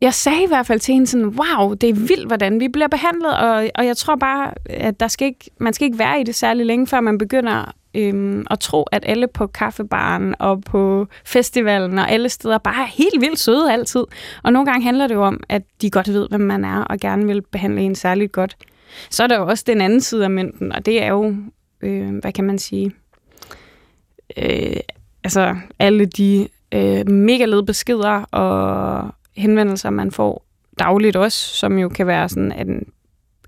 jeg 0.00 0.14
sagde 0.14 0.42
i 0.42 0.48
hvert 0.48 0.66
fald 0.66 0.80
til 0.80 0.94
hende 0.94 1.06
sådan, 1.06 1.26
wow, 1.26 1.74
det 1.74 1.88
er 1.88 1.94
vildt, 1.94 2.26
hvordan 2.26 2.60
vi 2.60 2.68
bliver 2.68 2.88
behandlet, 2.88 3.38
og, 3.38 3.70
og 3.74 3.86
jeg 3.86 3.96
tror 3.96 4.16
bare, 4.16 4.52
at 4.66 5.00
der 5.00 5.08
skal 5.08 5.26
ikke, 5.26 5.50
man 5.60 5.72
skal 5.72 5.84
ikke 5.84 5.98
være 5.98 6.20
i 6.20 6.24
det 6.24 6.34
særlig 6.34 6.66
længe, 6.66 6.86
før 6.86 7.00
man 7.00 7.18
begynder 7.18 7.72
øhm, 7.94 8.46
at 8.50 8.60
tro, 8.60 8.82
at 8.82 9.04
alle 9.06 9.28
på 9.28 9.46
kaffebaren 9.46 10.34
og 10.38 10.62
på 10.62 11.06
festivalen 11.24 11.98
og 11.98 12.10
alle 12.10 12.28
steder 12.28 12.58
bare 12.58 12.82
er 12.82 12.86
helt 12.86 13.20
vildt 13.20 13.38
søde 13.38 13.72
altid. 13.72 14.04
Og 14.42 14.52
nogle 14.52 14.66
gange 14.66 14.84
handler 14.84 15.06
det 15.06 15.14
jo 15.14 15.22
om, 15.22 15.40
at 15.48 15.62
de 15.82 15.90
godt 15.90 16.08
ved, 16.08 16.28
hvem 16.28 16.40
man 16.40 16.64
er, 16.64 16.80
og 16.80 16.98
gerne 16.98 17.26
vil 17.26 17.42
behandle 17.42 17.80
en 17.80 17.94
særligt 17.94 18.32
godt. 18.32 18.56
Så 19.10 19.22
er 19.22 19.26
der 19.26 19.38
jo 19.38 19.46
også 19.46 19.64
den 19.66 19.80
anden 19.80 20.00
side 20.00 20.24
af 20.24 20.30
mønten, 20.30 20.72
og 20.72 20.86
det 20.86 21.02
er 21.02 21.08
jo, 21.08 21.36
øh, 21.80 22.18
hvad 22.18 22.32
kan 22.32 22.44
man 22.44 22.58
sige, 22.58 22.92
øh, 24.36 24.76
altså 25.24 25.56
alle 25.78 26.06
de 26.06 26.48
øh, 26.74 27.08
mega 27.08 27.44
led 27.44 27.62
beskeder 27.62 28.22
og 28.22 29.10
henvendelser, 29.36 29.90
man 29.90 30.10
får 30.10 30.46
dagligt 30.78 31.16
også, 31.16 31.38
som 31.38 31.78
jo 31.78 31.88
kan 31.88 32.06
være 32.06 32.28
sådan 32.28 32.68
en, 32.68 32.86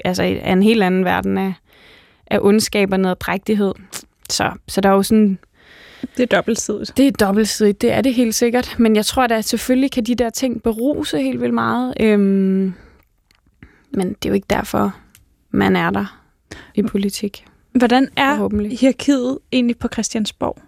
altså 0.05 0.23
en 0.23 0.63
helt 0.63 0.83
anden 0.83 1.05
verden 1.05 1.39
af, 1.39 1.55
af 2.27 2.39
ondskab 2.43 2.93
og 2.93 3.01
nederdrægtighed. 3.01 3.75
Så, 4.31 4.53
så 4.69 4.81
der 4.81 4.89
er 4.89 4.93
jo 4.93 5.03
sådan... 5.03 5.39
Det 6.17 6.23
er 6.23 6.37
dobbeltsidigt. 6.37 6.97
Det 6.97 7.07
er 7.07 7.27
dobbeltsidigt, 7.27 7.83
det 7.83 7.93
er 7.93 8.01
det 8.01 8.15
helt 8.15 8.35
sikkert. 8.35 8.77
Men 8.79 8.97
jeg 8.97 9.07
tror 9.07 9.25
at 9.25 9.45
selvfølgelig 9.45 9.93
kan 9.93 10.05
de 10.05 10.15
der 10.15 10.31
ting 10.31 10.63
beruse 10.63 11.19
helt 11.19 11.41
vildt 11.41 11.55
meget. 11.55 11.95
Øhm, 12.01 12.75
men 13.91 14.09
det 14.09 14.25
er 14.25 14.29
jo 14.29 14.35
ikke 14.35 14.47
derfor, 14.51 14.97
man 15.51 15.77
er 15.77 15.91
der 15.91 16.23
i 16.75 16.83
politik. 16.83 17.45
Hvordan 17.73 18.09
er 18.17 18.69
hierarkiet 18.77 19.39
egentlig 19.53 19.79
på 19.79 19.89
Christiansborg? 19.93 20.59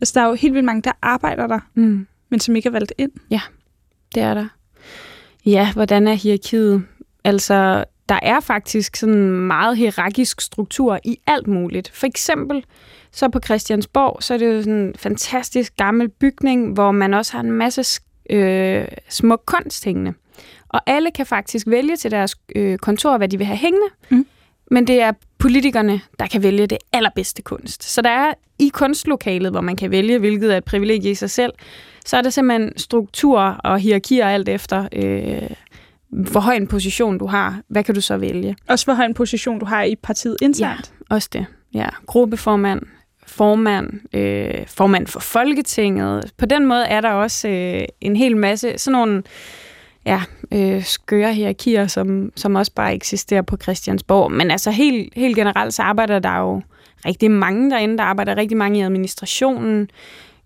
Altså, 0.00 0.12
der 0.14 0.24
er 0.24 0.28
jo 0.28 0.34
helt 0.34 0.54
vildt 0.54 0.64
mange, 0.64 0.82
der 0.82 0.92
arbejder 1.02 1.46
der, 1.46 1.60
mm. 1.74 2.06
men 2.28 2.40
som 2.40 2.56
ikke 2.56 2.66
er 2.66 2.70
valgt 2.70 2.92
ind. 2.98 3.12
Ja, 3.30 3.40
det 4.14 4.22
er 4.22 4.34
der. 4.34 4.46
Ja, 5.46 5.72
hvordan 5.72 6.08
er 6.08 6.14
hierarkiet? 6.14 6.84
Altså, 7.24 7.84
der 8.08 8.18
er 8.22 8.40
faktisk 8.40 8.96
sådan 8.96 9.14
en 9.14 9.30
meget 9.30 9.76
hierarkisk 9.76 10.40
struktur 10.40 10.98
i 11.04 11.18
alt 11.26 11.46
muligt. 11.46 11.90
For 11.90 12.06
eksempel, 12.06 12.64
så 13.12 13.28
på 13.28 13.40
Christiansborg, 13.44 14.22
så 14.22 14.34
er 14.34 14.38
det 14.38 14.54
jo 14.54 14.62
sådan 14.62 14.74
en 14.74 14.94
fantastisk 14.96 15.76
gammel 15.76 16.08
bygning, 16.08 16.72
hvor 16.72 16.92
man 16.92 17.14
også 17.14 17.32
har 17.32 17.40
en 17.40 17.52
masse 17.52 18.00
øh, 18.30 18.88
små 19.08 19.36
kunst 19.36 19.84
hængende. 19.84 20.14
Og 20.74 20.80
alle 20.86 21.10
kan 21.10 21.26
faktisk 21.26 21.66
vælge 21.66 21.96
til 21.96 22.10
deres 22.10 22.36
øh, 22.56 22.78
kontor, 22.78 23.18
hvad 23.18 23.28
de 23.28 23.38
vil 23.38 23.46
have 23.46 23.56
hængende. 23.56 23.86
Mm. 24.08 24.26
Men 24.70 24.86
det 24.86 25.02
er 25.02 25.12
politikerne, 25.38 26.00
der 26.18 26.26
kan 26.26 26.42
vælge 26.42 26.66
det 26.66 26.78
allerbedste 26.92 27.42
kunst. 27.42 27.84
Så 27.84 28.02
der 28.02 28.10
er 28.10 28.34
i 28.58 28.68
kunstlokalet, 28.68 29.50
hvor 29.50 29.60
man 29.60 29.76
kan 29.76 29.90
vælge, 29.90 30.18
hvilket 30.18 30.52
er 30.52 30.56
et 30.56 30.64
privilegie 30.64 31.10
i 31.10 31.14
sig 31.14 31.30
selv, 31.30 31.52
så 32.06 32.16
er 32.16 32.22
der 32.22 32.30
simpelthen 32.30 32.78
struktur 32.78 33.40
og 33.40 33.78
hierarkier 33.78 34.26
alt 34.26 34.48
efter, 34.48 34.88
øh, 34.92 35.50
hvor 36.08 36.40
høj 36.40 36.54
en 36.54 36.66
position 36.66 37.18
du 37.18 37.26
har. 37.26 37.60
Hvad 37.68 37.84
kan 37.84 37.94
du 37.94 38.00
så 38.00 38.16
vælge? 38.16 38.56
Også 38.68 38.86
hvor 38.86 38.94
høj 38.94 39.04
en 39.04 39.14
position 39.14 39.58
du 39.58 39.66
har 39.66 39.82
i 39.82 39.96
partiet 39.96 40.36
internt? 40.42 40.92
Ja, 41.10 41.14
også 41.14 41.28
det. 41.32 41.46
Ja, 41.74 41.88
gruppeformand, 42.06 42.82
formand, 43.26 44.16
øh, 44.18 44.66
formand 44.66 45.06
for 45.06 45.20
Folketinget. 45.20 46.32
På 46.36 46.46
den 46.46 46.66
måde 46.66 46.84
er 46.84 47.00
der 47.00 47.10
også 47.10 47.48
øh, 47.48 47.82
en 48.00 48.16
hel 48.16 48.36
masse 48.36 48.78
sådan 48.78 48.92
nogle 48.92 49.22
ja, 50.06 50.22
øh, 50.52 50.84
skøre 50.84 51.34
hierarkier, 51.34 51.86
som, 51.86 52.32
som 52.36 52.54
også 52.54 52.72
bare 52.72 52.94
eksisterer 52.94 53.42
på 53.42 53.56
Christiansborg. 53.56 54.32
Men 54.32 54.50
altså 54.50 54.70
helt, 54.70 55.14
helt 55.14 55.36
generelt 55.36 55.74
så 55.74 55.82
arbejder 55.82 56.18
der 56.18 56.38
jo 56.38 56.62
rigtig 57.06 57.30
mange 57.30 57.70
derinde. 57.70 57.98
Der 57.98 58.04
arbejder 58.04 58.36
rigtig 58.36 58.56
mange 58.56 58.78
i 58.78 58.82
administrationen. 58.82 59.90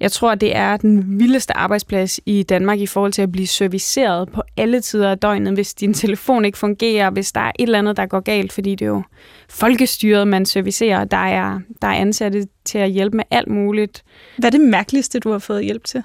Jeg 0.01 0.13
tror, 0.13 0.35
det 0.35 0.57
er 0.57 0.77
den 0.77 1.19
vildeste 1.19 1.57
arbejdsplads 1.57 2.21
i 2.27 2.43
Danmark 2.43 2.79
i 2.79 2.87
forhold 2.87 3.13
til 3.13 3.23
at 3.23 3.33
blive 3.33 3.47
serviceret 3.47 4.29
på 4.33 4.43
alle 4.57 4.81
tider 4.81 5.11
af 5.11 5.19
døgnet, 5.19 5.55
hvis 5.55 5.75
din 5.75 5.95
telefon 5.95 6.45
ikke 6.45 6.59
fungerer, 6.59 7.11
hvis 7.11 7.33
der 7.33 7.41
er 7.41 7.53
et 7.59 7.63
eller 7.63 7.79
andet, 7.79 7.97
der 7.97 8.07
går 8.07 8.21
galt, 8.21 8.53
fordi 8.53 8.71
det 8.75 8.85
er 8.85 8.89
jo 8.89 9.03
folkestyret, 9.49 10.29
man 10.29 10.47
servicerer. 10.47 11.05
Der 11.05 11.17
er, 11.17 11.61
der 11.83 11.89
er 11.89 11.93
ansatte 11.93 12.47
til 12.65 12.79
at 12.79 12.91
hjælpe 12.91 13.17
med 13.17 13.25
alt 13.31 13.49
muligt. 13.49 14.05
Hvad 14.37 14.53
er 14.53 14.59
det 14.59 14.69
mærkeligste, 14.69 15.21
du 15.21 15.31
har 15.31 15.39
fået 15.39 15.65
hjælp 15.65 15.85
til? 15.85 16.03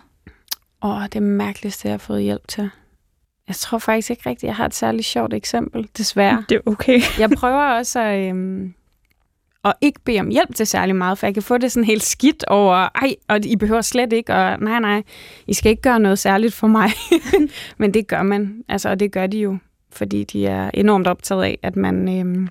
Åh, 0.83 1.01
det 1.13 1.24
mærkeligste, 1.24 1.88
jeg 1.88 1.93
har 1.93 1.98
fået 1.98 2.24
hjælp 2.24 2.48
til. 2.48 2.69
Jeg 3.47 3.55
tror 3.55 3.77
faktisk 3.77 4.09
ikke 4.09 4.29
rigtigt, 4.29 4.47
jeg 4.47 4.55
har 4.55 4.65
et 4.65 4.73
særligt 4.73 5.05
sjovt 5.05 5.33
eksempel, 5.33 5.89
desværre. 5.97 6.43
Det 6.50 6.55
er 6.55 6.71
okay. 6.71 7.01
jeg 7.19 7.29
prøver 7.29 7.63
også 7.63 8.00
at, 8.00 8.29
øhm, 8.29 8.73
og 9.63 9.73
ikke 9.81 10.00
bede 10.05 10.19
om 10.19 10.29
hjælp 10.29 10.55
til 10.55 10.67
særlig 10.67 10.95
meget, 10.95 11.17
for 11.17 11.27
jeg 11.27 11.33
kan 11.33 11.43
få 11.43 11.57
det 11.57 11.71
sådan 11.71 11.85
helt 11.85 12.03
skidt 12.03 12.43
over, 12.47 12.75
ej, 12.75 13.15
og 13.27 13.45
I 13.45 13.55
behøver 13.55 13.81
slet 13.81 14.13
ikke, 14.13 14.33
og 14.33 14.59
nej, 14.59 14.79
nej, 14.79 15.03
I 15.47 15.53
skal 15.53 15.69
ikke 15.69 15.81
gøre 15.81 16.00
noget 16.00 16.19
særligt 16.19 16.53
for 16.53 16.67
mig. 16.67 16.89
Men 17.77 17.93
det 17.93 18.07
gør 18.07 18.23
man, 18.23 18.63
altså, 18.67 18.89
og 18.89 19.00
det 19.00 19.12
gør 19.12 19.27
de 19.27 19.38
jo, 19.38 19.57
fordi 19.91 20.23
de 20.23 20.47
er 20.47 20.71
enormt 20.73 21.07
optaget 21.07 21.43
af, 21.43 21.59
at 21.63 21.75
man, 21.75 22.19
øhm, 22.19 22.50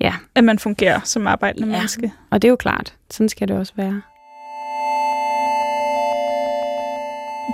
ja. 0.00 0.14
At 0.34 0.44
man 0.44 0.58
fungerer 0.58 1.00
som 1.04 1.26
arbejdende 1.26 1.68
ja. 1.68 1.72
menneske. 1.72 2.12
Og 2.30 2.42
det 2.42 2.48
er 2.48 2.50
jo 2.50 2.56
klart, 2.56 2.94
sådan 3.10 3.28
skal 3.28 3.48
det 3.48 3.56
også 3.56 3.72
være. 3.76 4.02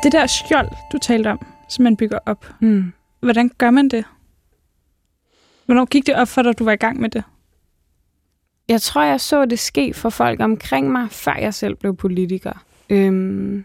Det 0.03 0.13
der 0.13 0.27
skjold, 0.27 0.69
du 0.93 0.99
talte 0.99 1.31
om, 1.31 1.47
som 1.69 1.83
man 1.83 1.97
bygger 1.97 2.19
op, 2.27 2.47
Mm. 2.61 2.93
hvordan 3.21 3.51
gør 3.59 3.71
man 3.71 3.89
det? 3.89 4.05
Hvornår 5.67 5.85
gik 5.85 6.07
det 6.07 6.15
op 6.15 6.29
for 6.29 6.43
dig, 6.43 6.51
at 6.51 6.59
du 6.59 6.65
var 6.65 6.73
i 6.73 6.77
gang 6.77 7.01
med 7.01 7.09
det? 7.09 7.23
Jeg 8.69 8.83
tror, 8.83 9.03
jeg 9.03 9.21
så 9.21 9.45
det 9.45 9.59
ske 9.59 9.95
for 9.95 10.11
folk 10.11 10.41
omkring 10.41 10.93
mig, 10.93 11.11
før 11.11 11.35
jeg 11.37 11.55
selv 11.55 11.75
blev 11.75 11.97
politiker. 11.97 12.65
Øhm, 12.91 13.65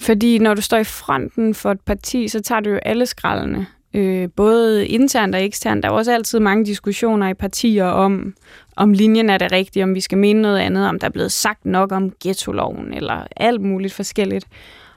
fordi 0.00 0.38
når 0.38 0.54
du 0.54 0.60
står 0.62 0.76
i 0.76 0.84
fronten 0.84 1.54
for 1.54 1.70
et 1.70 1.80
parti, 1.80 2.28
så 2.28 2.40
tager 2.40 2.60
du 2.60 2.70
jo 2.70 2.76
alle 2.76 3.06
skraldene. 3.06 3.66
Øh, 3.94 4.28
både 4.36 4.86
internt 4.86 5.34
og 5.34 5.44
eksternt. 5.44 5.82
Der 5.82 5.88
er 5.88 5.92
jo 5.92 5.98
også 5.98 6.12
altid 6.12 6.40
mange 6.40 6.64
diskussioner 6.64 7.28
i 7.28 7.34
partier 7.34 7.84
om, 7.84 8.34
om 8.76 8.92
linjen 8.92 9.30
er 9.30 9.38
det 9.38 9.52
rigtige, 9.52 9.82
om 9.82 9.94
vi 9.94 10.00
skal 10.00 10.18
mene 10.18 10.42
noget 10.42 10.58
andet, 10.58 10.88
om 10.88 10.98
der 10.98 11.06
er 11.06 11.10
blevet 11.10 11.32
sagt 11.32 11.64
nok 11.64 11.92
om 11.92 12.12
ghetto-loven, 12.24 12.94
eller 12.94 13.26
alt 13.36 13.60
muligt 13.60 13.92
forskelligt. 13.94 14.46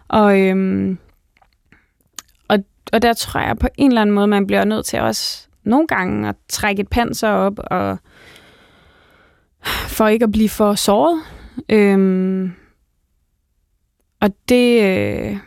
Og, 0.07 0.41
øhm, 0.41 0.97
og, 2.47 2.59
og 2.93 3.01
der 3.01 3.13
tror 3.13 3.39
jeg 3.39 3.57
på 3.57 3.67
en 3.77 3.91
eller 3.91 4.01
anden 4.01 4.15
måde, 4.15 4.27
man 4.27 4.47
bliver 4.47 4.65
nødt 4.65 4.85
til 4.85 4.99
også 4.99 5.47
nogle 5.63 5.87
gange 5.87 6.29
at 6.29 6.35
trække 6.49 6.81
et 6.81 6.87
panser 6.87 7.29
op, 7.29 7.59
og 7.59 7.97
for 9.97 10.07
ikke 10.07 10.23
at 10.23 10.31
blive 10.31 10.49
for 10.49 10.75
såret. 10.75 11.21
Øhm, 11.69 12.51
og 14.21 14.29
det, 14.49 14.83
øh, 14.83 15.37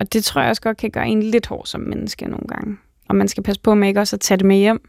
og 0.00 0.12
det 0.12 0.24
tror 0.24 0.40
jeg 0.40 0.50
også 0.50 0.62
godt 0.62 0.76
kan 0.76 0.90
gøre 0.90 1.08
en 1.08 1.22
lidt 1.22 1.46
hård 1.46 1.66
som 1.66 1.80
menneske 1.80 2.24
nogle 2.24 2.46
gange. 2.48 2.76
Og 3.08 3.16
man 3.16 3.28
skal 3.28 3.42
passe 3.42 3.60
på 3.62 3.74
med 3.74 3.88
ikke 3.88 4.00
også 4.00 4.16
at 4.16 4.20
tage 4.20 4.38
det 4.38 4.46
med 4.46 4.56
hjem. 4.56 4.88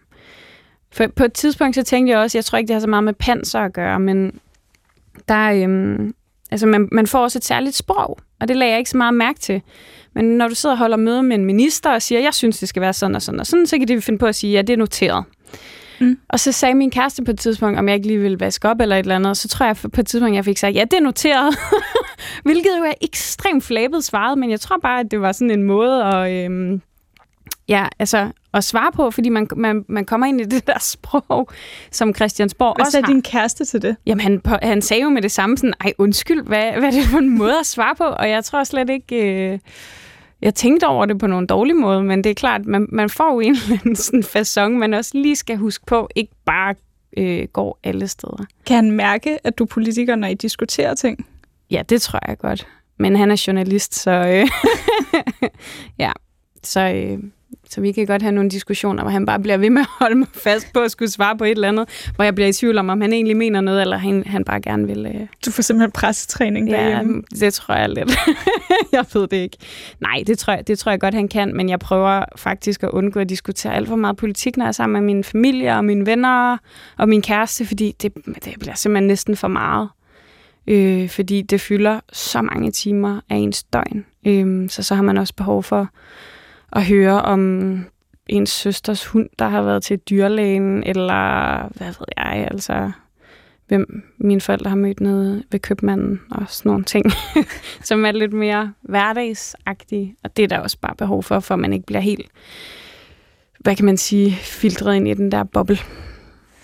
For 0.92 1.08
på 1.08 1.24
et 1.24 1.34
tidspunkt 1.34 1.76
så 1.76 1.84
tænkte 1.84 2.12
jeg 2.12 2.20
også, 2.20 2.38
jeg 2.38 2.46
tror 2.46 2.58
ikke, 2.58 2.68
det 2.68 2.74
har 2.74 2.82
så 2.82 2.88
meget 2.88 3.04
med 3.04 3.14
panser 3.14 3.60
at 3.60 3.74
gøre, 3.74 4.00
men 4.00 4.40
der, 5.28 5.52
øhm, 5.52 6.14
altså 6.52 6.68
man, 6.68 6.90
man 6.92 7.08
får 7.08 7.24
også 7.24 7.40
et 7.40 7.46
særligt 7.46 7.76
sprog, 7.76 8.18
og 8.42 8.48
det 8.48 8.58
lagde 8.58 8.72
jeg 8.72 8.80
ikke 8.80 8.90
så 8.90 8.98
meget 8.98 9.14
mærke 9.14 9.40
til. 9.40 9.62
Men 10.14 10.26
når 10.26 10.48
du 10.48 10.56
sidder 10.56 10.76
og 10.76 10.80
holder 10.80 10.98
møde 10.98 11.24
med 11.24 11.36
en 11.36 11.46
minister 11.46 11.90
og 11.90 12.02
siger, 12.02 12.22
jeg 12.22 12.34
synes, 12.34 12.60
det 12.60 12.70
skal 12.70 12.82
være 12.82 12.94
sådan 12.94 13.16
og 13.16 13.22
sådan 13.22 13.40
og 13.40 13.48
sådan, 13.48 13.68
så 13.68 13.78
kan 13.78 13.88
de 13.88 14.02
finde 14.02 14.20
på 14.20 14.26
at 14.26 14.36
sige, 14.36 14.54
ja, 14.54 14.62
det 14.62 14.74
er 14.74 14.78
noteret. 14.78 15.26
Mm. 16.00 16.18
Og 16.30 16.40
så 16.40 16.52
sagde 16.52 16.76
min 16.76 16.92
kæreste 16.92 17.24
på 17.24 17.32
et 17.32 17.40
tidspunkt, 17.40 17.80
om 17.80 17.88
jeg 17.88 17.96
ikke 17.96 18.08
lige 18.08 18.20
ville 18.20 18.40
vaske 18.40 18.70
op 18.70 18.82
eller 18.82 18.96
et 18.96 19.00
eller 19.00 19.16
andet, 19.16 19.30
og 19.30 19.38
så 19.38 19.48
tror 19.48 19.66
jeg 19.66 19.76
på 19.94 20.02
et 20.02 20.08
tidspunkt, 20.08 20.36
jeg 20.36 20.46
fik 20.46 20.58
sagt, 20.58 20.76
ja, 20.76 20.84
det 20.84 20.94
er 20.94 21.02
noteret. 21.02 21.56
Hvilket 22.46 22.70
jo 22.80 22.84
er 22.84 22.94
ekstremt 23.02 23.64
flabet 23.64 24.04
svaret, 24.04 24.38
men 24.38 24.52
jeg 24.52 24.60
tror 24.60 24.78
bare, 24.78 25.00
at 25.00 25.12
det 25.12 25.22
var 25.22 25.32
sådan 25.32 25.52
en 25.52 25.64
måde 25.64 26.04
at, 26.04 26.46
øhm, 26.46 26.82
ja, 27.68 27.88
altså, 28.00 28.32
at 28.54 28.64
svare 28.64 28.92
på, 28.92 29.12
fordi 29.12 29.30
man, 29.30 29.48
man, 29.56 29.86
man 29.90 30.06
kommer 30.06 30.28
ind 30.28 30.42
i 30.42 30.44
det 30.44 30.68
der 30.68 30.80
sprog, 30.94 31.50
som 31.92 32.16
Christiansborg 32.16 32.76
Hvad 32.76 32.86
også 32.86 32.92
sagde 32.92 33.06
har. 33.06 33.14
din 33.14 33.22
kæreste 33.22 33.66
til 33.66 33.82
det? 33.82 33.96
Jamen, 34.06 34.22
han, 34.22 34.40
på- 34.40 34.58
han 34.62 34.82
sagde 34.82 35.04
jo 35.04 35.10
med 35.10 35.22
det 35.22 35.32
samme 35.32 35.58
sådan, 35.58 35.74
ej, 35.82 35.94
undskyld, 35.98 36.44
hvad, 36.44 36.72
hvad 36.72 36.84
er 36.84 36.92
det 36.92 37.04
for 37.04 37.18
en 37.18 37.30
måde 37.38 37.60
at 37.60 37.66
svare 37.66 37.96
på? 37.96 38.04
Og 38.04 38.30
jeg 38.30 38.44
tror 38.46 38.64
slet 38.64 38.90
ikke... 38.90 39.52
Øh, 39.54 39.60
jeg 40.42 40.56
tænkte 40.56 40.88
over 40.88 41.06
det 41.06 41.20
på 41.20 41.28
nogle 41.28 41.48
dårlige 41.48 41.76
måde, 41.76 42.04
men 42.04 42.24
det 42.24 42.30
er 42.30 42.34
klart, 42.34 42.66
man, 42.66 42.88
man 42.92 43.10
får 43.10 43.34
jo 43.34 43.40
en 43.40 43.52
eller 43.52 43.78
anden 43.82 43.96
sådan 43.96 44.24
fasong, 44.24 44.78
man 44.78 44.94
også 44.94 45.12
lige 45.14 45.36
skal 45.36 45.58
huske 45.58 45.86
på, 45.86 46.10
ikke 46.16 46.32
bare 46.46 46.76
øh, 47.18 47.48
går 47.54 47.80
alle 47.84 48.08
steder. 48.08 48.46
Kan 48.66 48.76
han 48.76 48.92
mærke, 48.92 49.48
at 49.48 49.58
du 49.58 49.64
er 49.64 49.68
politiker, 49.68 50.16
når 50.16 50.28
I 50.28 50.34
diskuterer 50.34 50.96
ting? 50.96 51.26
Ja, 51.72 51.82
det 51.90 52.02
tror 52.02 52.20
jeg 52.28 52.38
godt. 52.38 52.68
Men 53.00 53.16
han 53.16 53.32
er 53.32 53.44
journalist, 53.48 53.96
så 53.96 54.12
øh, 54.12 54.48
ja, 56.00 56.12
så, 56.64 56.80
øh, 56.80 57.20
så 57.72 57.82
vi 57.82 57.92
kan 57.92 58.06
godt 58.06 58.22
have 58.22 58.32
nogle 58.32 58.50
diskussioner, 58.50 59.04
hvor 59.04 59.12
han 59.12 59.26
bare 59.26 59.40
bliver 59.40 59.58
ved 59.58 59.70
med 59.70 59.82
at 59.82 59.88
holde 60.00 60.16
mig 60.16 60.28
fast 60.34 60.74
på 60.74 60.80
at 60.80 60.92
skulle 60.92 61.12
svare 61.12 61.38
på 61.38 61.44
et 61.44 61.52
eller 61.52 61.68
andet, 61.68 62.12
hvor 62.16 62.24
jeg 62.24 62.36
bliver 62.36 62.48
i 62.48 62.54
tvivl 62.54 62.78
om, 62.78 62.90
om 62.90 63.02
han 63.02 63.14
egentlig 63.14 63.38
mener 63.38 63.62
noget, 63.62 63.82
eller 63.82 63.98
han, 63.98 64.24
han 64.28 64.44
bare 64.44 64.62
gerne 64.62 64.88
vil... 64.88 65.06
Øh, 65.06 65.28
Du 65.46 65.52
får 65.52 65.62
simpelthen 65.62 65.92
pressetræning 65.92 66.70
Ja, 66.70 66.78
derhjemme. 66.84 67.24
det 67.40 67.54
tror 67.54 67.76
jeg 67.76 67.90
lidt. 67.90 68.12
jeg 68.94 69.06
ved 69.14 69.22
det 69.28 69.38
ikke. 69.38 69.58
Nej, 70.00 70.24
det 70.28 70.40
tror, 70.40 70.54
jeg, 70.54 70.68
det 70.68 70.80
tror 70.80 70.92
jeg 70.92 71.00
godt, 71.00 71.14
han 71.14 71.28
kan, 71.28 71.56
men 71.56 71.70
jeg 71.70 71.80
prøver 71.80 72.24
faktisk 72.36 72.84
at 72.84 72.90
undgå 72.90 73.20
at 73.20 73.30
diskutere 73.30 73.74
alt 73.76 73.88
for 73.88 73.96
meget 73.96 74.18
politik, 74.18 74.58
når 74.58 74.66
jeg 74.66 74.68
er 74.68 74.72
sammen 74.72 74.94
med 75.06 75.14
min 75.16 75.24
familie 75.24 75.76
og 75.76 75.86
mine 75.86 76.06
venner 76.06 76.58
og 76.98 77.10
min 77.10 77.22
kæreste, 77.22 77.66
fordi 77.66 77.96
det, 78.02 78.14
det 78.46 78.54
bliver 78.60 78.76
simpelthen 78.76 79.08
næsten 79.08 79.36
for 79.36 79.48
meget. 79.48 79.90
Øh, 80.68 81.10
fordi 81.10 81.42
det 81.42 81.62
fylder 81.62 82.00
så 82.14 82.42
mange 82.42 82.72
timer 82.72 83.20
af 83.30 83.36
ens 83.36 83.64
døgn. 83.64 84.06
Øh, 84.28 84.70
så 84.70 84.84
så 84.84 84.96
har 84.96 85.02
man 85.04 85.18
også 85.18 85.34
behov 85.36 85.64
for 85.64 85.88
at 86.72 86.86
høre 86.86 87.22
om 87.22 87.86
ens 88.28 88.50
søsters 88.50 89.06
hund, 89.06 89.30
der 89.40 89.48
har 89.48 89.62
været 89.62 89.84
til 89.84 89.98
dyrlægen, 89.98 90.84
eller 90.84 91.68
hvad 91.78 91.88
ved 91.88 92.06
jeg, 92.18 92.48
altså 92.52 92.92
hvem 93.68 94.04
mine 94.18 94.42
forældre 94.42 94.70
har 94.70 94.78
mødt 94.78 95.00
nede 95.02 95.44
ved 95.52 95.60
købmanden 95.60 96.22
og 96.32 96.46
sådan 96.48 96.70
nogle 96.70 96.84
ting, 96.84 97.06
som 97.84 98.06
er 98.06 98.12
lidt 98.12 98.34
mere 98.34 98.74
hverdagsagtige. 98.82 100.16
Og 100.24 100.38
det 100.38 100.44
er 100.44 100.48
der 100.48 100.60
også 100.60 100.78
bare 100.82 100.96
behov 100.96 101.24
for, 101.24 101.40
for 101.40 101.56
man 101.56 101.74
ikke 101.74 101.86
bliver 101.86 102.00
helt, 102.00 102.28
hvad 103.60 103.76
kan 103.76 103.86
man 103.86 103.98
sige, 103.98 104.32
filtreret 104.32 104.96
ind 104.96 105.08
i 105.08 105.14
den 105.14 105.32
der 105.32 105.44
boble, 105.44 105.78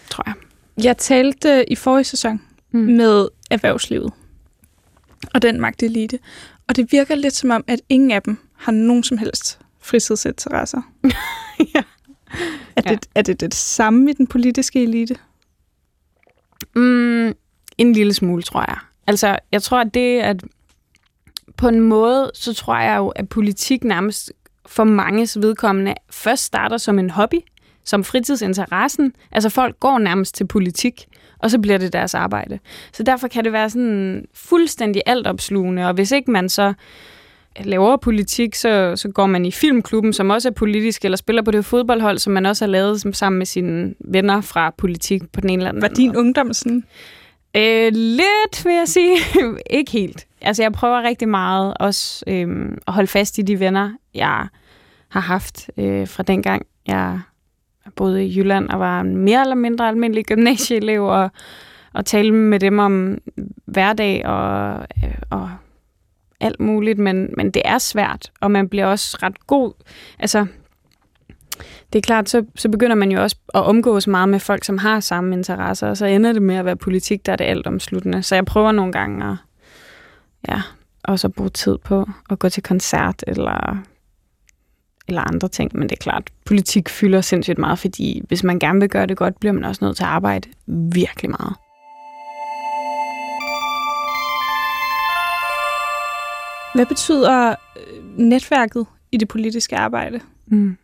tror 0.10 0.24
jeg. 0.28 0.34
Jeg 0.84 0.98
talte 0.98 1.72
i 1.72 1.76
forrige 1.76 2.04
sæson 2.04 2.42
Mm. 2.72 2.80
med 2.80 3.28
erhvervslivet 3.52 4.14
og 5.34 5.42
den 5.42 5.62
magtelite, 5.62 6.20
og 6.68 6.76
det 6.76 6.92
virker 6.92 7.16
lidt 7.16 7.34
som 7.34 7.50
om, 7.50 7.64
at 7.68 7.82
ingen 7.90 8.12
af 8.12 8.22
dem 8.22 8.38
har 8.56 8.72
nogen 8.72 9.04
som 9.04 9.18
helst 9.18 9.60
fritidsinteresser. 9.88 10.82
ja. 11.76 11.84
Er, 12.76 12.82
det, 12.82 13.06
er 13.16 13.22
det 13.22 13.42
det 13.42 13.54
samme 13.54 14.12
i 14.12 14.14
den 14.14 14.28
politiske 14.28 14.84
elite? 14.84 15.16
Mm, 16.76 17.34
en 17.78 17.94
lille 17.94 18.14
smule, 18.14 18.44
tror 18.44 18.62
jeg. 18.68 18.78
Altså, 19.08 19.40
jeg 19.52 19.62
tror, 19.62 19.80
at 19.80 19.94
det, 19.94 20.20
at 20.20 20.44
på 21.58 21.68
en 21.68 21.82
måde, 21.82 22.32
så 22.34 22.54
tror 22.54 22.78
jeg 22.78 22.98
jo, 22.98 23.08
at 23.08 23.30
politik 23.30 23.84
nærmest 23.84 24.32
for 24.66 24.84
manges 24.84 25.42
vedkommende 25.42 25.94
først 26.10 26.44
starter 26.44 26.78
som 26.78 27.00
en 27.00 27.10
hobby, 27.10 27.40
som 27.84 28.04
fritidsinteressen. 28.04 29.14
Altså, 29.32 29.50
folk 29.50 29.80
går 29.80 30.00
nærmest 30.00 30.36
til 30.36 30.48
politik, 30.48 31.08
og 31.40 31.52
så 31.52 31.60
bliver 31.60 31.78
det 31.78 31.94
deres 31.94 32.14
arbejde. 32.14 32.60
Så 32.94 33.04
derfor 33.04 33.28
kan 33.28 33.44
det 33.44 33.54
være 33.54 33.70
sådan 33.70 34.26
fuldstændig 34.34 35.02
altopslugende, 35.06 35.88
og 35.88 35.94
hvis 35.94 36.12
ikke 36.12 36.32
man 36.32 36.50
så 36.50 36.74
laver 37.64 37.98
politik, 37.98 38.56
så, 38.56 38.94
så 38.96 39.10
går 39.10 39.26
man 39.26 39.46
i 39.46 39.52
filmklubben, 39.52 40.14
som 40.14 40.30
også 40.30 40.50
er 40.50 40.54
politisk, 40.54 41.06
eller 41.06 41.18
spiller 41.18 41.42
på 41.42 41.52
det 41.52 41.66
fodboldhold, 41.66 42.18
som 42.18 42.34
man 42.34 42.46
også 42.46 42.66
har 42.66 42.72
lavet 42.72 43.02
som- 43.02 43.14
sammen 43.14 43.38
med 43.38 43.46
sine 43.46 43.94
venner 44.00 44.42
fra 44.42 44.74
politik 44.78 45.32
på 45.34 45.42
den 45.42 45.50
ene 45.50 45.60
eller 45.60 45.70
anden 45.70 45.82
Var 45.82 45.88
din 45.88 46.16
ungdom 46.16 46.54
sådan? 46.54 46.84
Øh, 47.56 47.92
lidt, 47.94 48.66
vil 48.66 48.74
jeg 48.74 48.88
sige. 48.88 49.18
ikke 49.80 49.92
helt. 49.92 50.28
Altså, 50.42 50.64
jeg 50.64 50.72
prøver 50.74 51.02
rigtig 51.04 51.30
meget 51.30 51.74
også 51.80 52.24
øh, 52.28 52.70
at 52.88 52.94
holde 52.94 53.08
fast 53.08 53.38
i 53.38 53.42
de 53.42 53.60
venner, 53.60 53.92
jeg 54.14 54.48
har 55.10 55.20
haft 55.20 55.70
øh, 55.78 56.08
fra 56.08 56.24
dengang, 56.24 56.66
jeg 56.88 57.20
boede 57.96 58.26
i 58.26 58.38
Jylland 58.40 58.70
og 58.70 58.80
var 58.80 59.02
en 59.02 59.18
mere 59.18 59.42
eller 59.42 59.56
mindre 59.56 59.88
almindelig 59.88 60.26
gymnasieelev, 60.26 61.04
og, 61.06 61.30
og 61.94 62.06
tale 62.06 62.32
med 62.32 62.60
dem 62.60 62.80
om 62.80 63.18
hverdag 63.66 64.26
og, 64.26 64.80
øh, 65.04 65.16
og 65.30 65.50
alt 66.40 66.60
muligt, 66.60 67.00
men, 67.00 67.34
men 67.38 67.52
det 67.52 67.62
er 67.66 67.78
svært, 67.78 68.32
og 68.42 68.52
man 68.52 68.70
bliver 68.70 68.86
også 68.86 69.18
ret 69.24 69.48
god. 69.48 69.74
Altså, 70.20 70.46
det 71.94 72.00
er 72.00 72.02
klart, 72.02 72.30
så, 72.30 72.46
så 72.56 72.70
begynder 72.70 72.96
man 72.96 73.12
jo 73.12 73.22
også 73.22 73.36
at 73.54 73.64
omgås 73.64 74.08
meget 74.08 74.30
med 74.30 74.40
folk, 74.40 74.64
som 74.64 74.78
har 74.78 75.00
samme 75.00 75.36
interesser, 75.36 75.88
og 75.88 75.98
så 75.98 76.06
ender 76.06 76.34
det 76.34 76.42
med 76.42 76.56
at 76.56 76.66
være 76.66 76.76
politik, 76.76 77.26
der 77.26 77.32
er 77.32 77.36
det 77.36 77.46
alt 77.46 77.68
omsluttende. 77.68 78.24
Så 78.24 78.36
jeg 78.36 78.46
prøver 78.46 78.72
nogle 78.72 78.92
gange 78.92 79.26
at 79.26 79.36
ja, 80.48 80.62
også 81.04 81.28
at 81.28 81.34
bruge 81.34 81.50
tid 81.50 81.78
på 81.78 82.10
at 82.30 82.40
gå 82.40 82.50
til 82.50 82.64
koncert 82.64 83.24
eller, 83.28 83.78
eller 85.08 85.22
andre 85.22 85.48
ting. 85.48 85.72
Men 85.74 85.90
det 85.90 85.96
er 85.96 86.04
klart, 86.04 86.30
politik 86.46 86.90
fylder 86.90 87.22
sindssygt 87.22 87.58
meget, 87.58 87.80
fordi 87.80 88.22
hvis 88.28 88.44
man 88.44 88.60
gerne 88.60 88.80
vil 88.80 88.90
gøre 88.90 89.06
det 89.06 89.18
godt, 89.18 89.40
bliver 89.40 89.54
man 89.54 89.64
også 89.64 89.86
nødt 89.86 89.98
til 89.98 90.04
at 90.04 90.10
arbejde 90.10 90.50
virkelig 90.94 91.30
meget. 91.30 91.54
Hvad 96.78 96.86
betyder 96.86 97.50
øh, 97.50 98.18
netværket 98.18 98.86
i 99.12 99.18
det 99.18 99.28
politiske 99.28 99.78
arbejde? 99.78 100.20
Mm. 100.48 100.78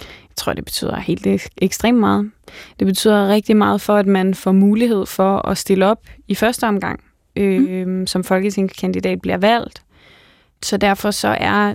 Jeg 0.00 0.36
tror, 0.36 0.52
det 0.52 0.64
betyder 0.64 0.96
helt 0.96 1.26
ek- 1.26 1.48
ekstremt 1.58 1.98
meget. 1.98 2.30
Det 2.78 2.86
betyder 2.86 3.28
rigtig 3.28 3.56
meget 3.56 3.80
for, 3.80 3.96
at 3.96 4.06
man 4.06 4.34
får 4.34 4.52
mulighed 4.52 5.06
for 5.06 5.48
at 5.48 5.58
stille 5.58 5.86
op 5.86 6.00
i 6.28 6.34
første 6.34 6.64
omgang, 6.64 7.00
øh, 7.36 7.86
mm. 7.86 8.06
som 8.06 8.24
folketingskandidat 8.24 9.20
bliver 9.20 9.36
valgt. 9.36 9.82
Så 10.62 10.76
derfor 10.76 11.10
så 11.10 11.28
er 11.40 11.74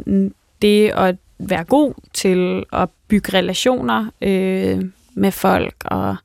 det 0.62 0.90
at 0.90 1.16
være 1.40 1.64
god 1.64 1.94
til 2.14 2.64
at 2.74 2.90
bygge 3.08 3.38
relationer 3.38 4.06
øh, 4.22 4.86
med 5.14 5.32
folk 5.32 5.76
og 5.86 6.16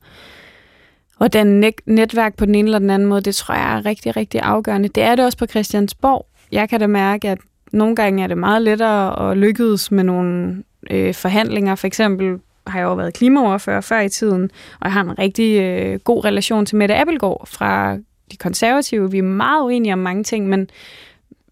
og 1.19 1.33
den 1.33 1.59
net- 1.63 1.81
netværk 1.85 2.35
på 2.35 2.45
den 2.45 2.55
ene 2.55 2.65
eller 2.67 2.79
den 2.79 2.89
anden 2.89 3.09
måde, 3.09 3.21
det 3.21 3.35
tror 3.35 3.55
jeg 3.55 3.77
er 3.77 3.85
rigtig, 3.85 4.15
rigtig 4.15 4.41
afgørende. 4.41 4.87
Det 4.87 5.03
er 5.03 5.15
det 5.15 5.25
også 5.25 5.37
på 5.37 5.45
Christiansborg. 5.45 6.27
Jeg 6.53 6.69
kan 6.69 6.79
da 6.79 6.87
mærke, 6.87 7.29
at 7.29 7.37
nogle 7.71 7.95
gange 7.95 8.23
er 8.23 8.27
det 8.27 8.37
meget 8.37 8.61
lettere 8.61 9.31
at 9.31 9.37
lykkes 9.37 9.91
med 9.91 10.03
nogle 10.03 10.63
øh, 10.91 11.13
forhandlinger. 11.13 11.75
For 11.75 11.87
eksempel 11.87 12.39
har 12.67 12.79
jeg 12.79 12.85
jo 12.85 12.93
været 12.93 13.13
klimaoverfører 13.13 13.81
før 13.81 13.99
i 13.99 14.09
tiden, 14.09 14.43
og 14.79 14.85
jeg 14.85 14.93
har 14.93 15.01
en 15.01 15.19
rigtig 15.19 15.61
øh, 15.61 15.99
god 15.99 16.25
relation 16.25 16.65
til 16.65 16.77
Mette 16.77 16.95
Appelgaard 16.95 17.47
fra 17.47 17.97
de 18.31 18.37
konservative. 18.37 19.11
Vi 19.11 19.17
er 19.17 19.23
meget 19.23 19.63
uenige 19.63 19.93
om 19.93 19.99
mange 19.99 20.23
ting, 20.23 20.47
men 20.47 20.69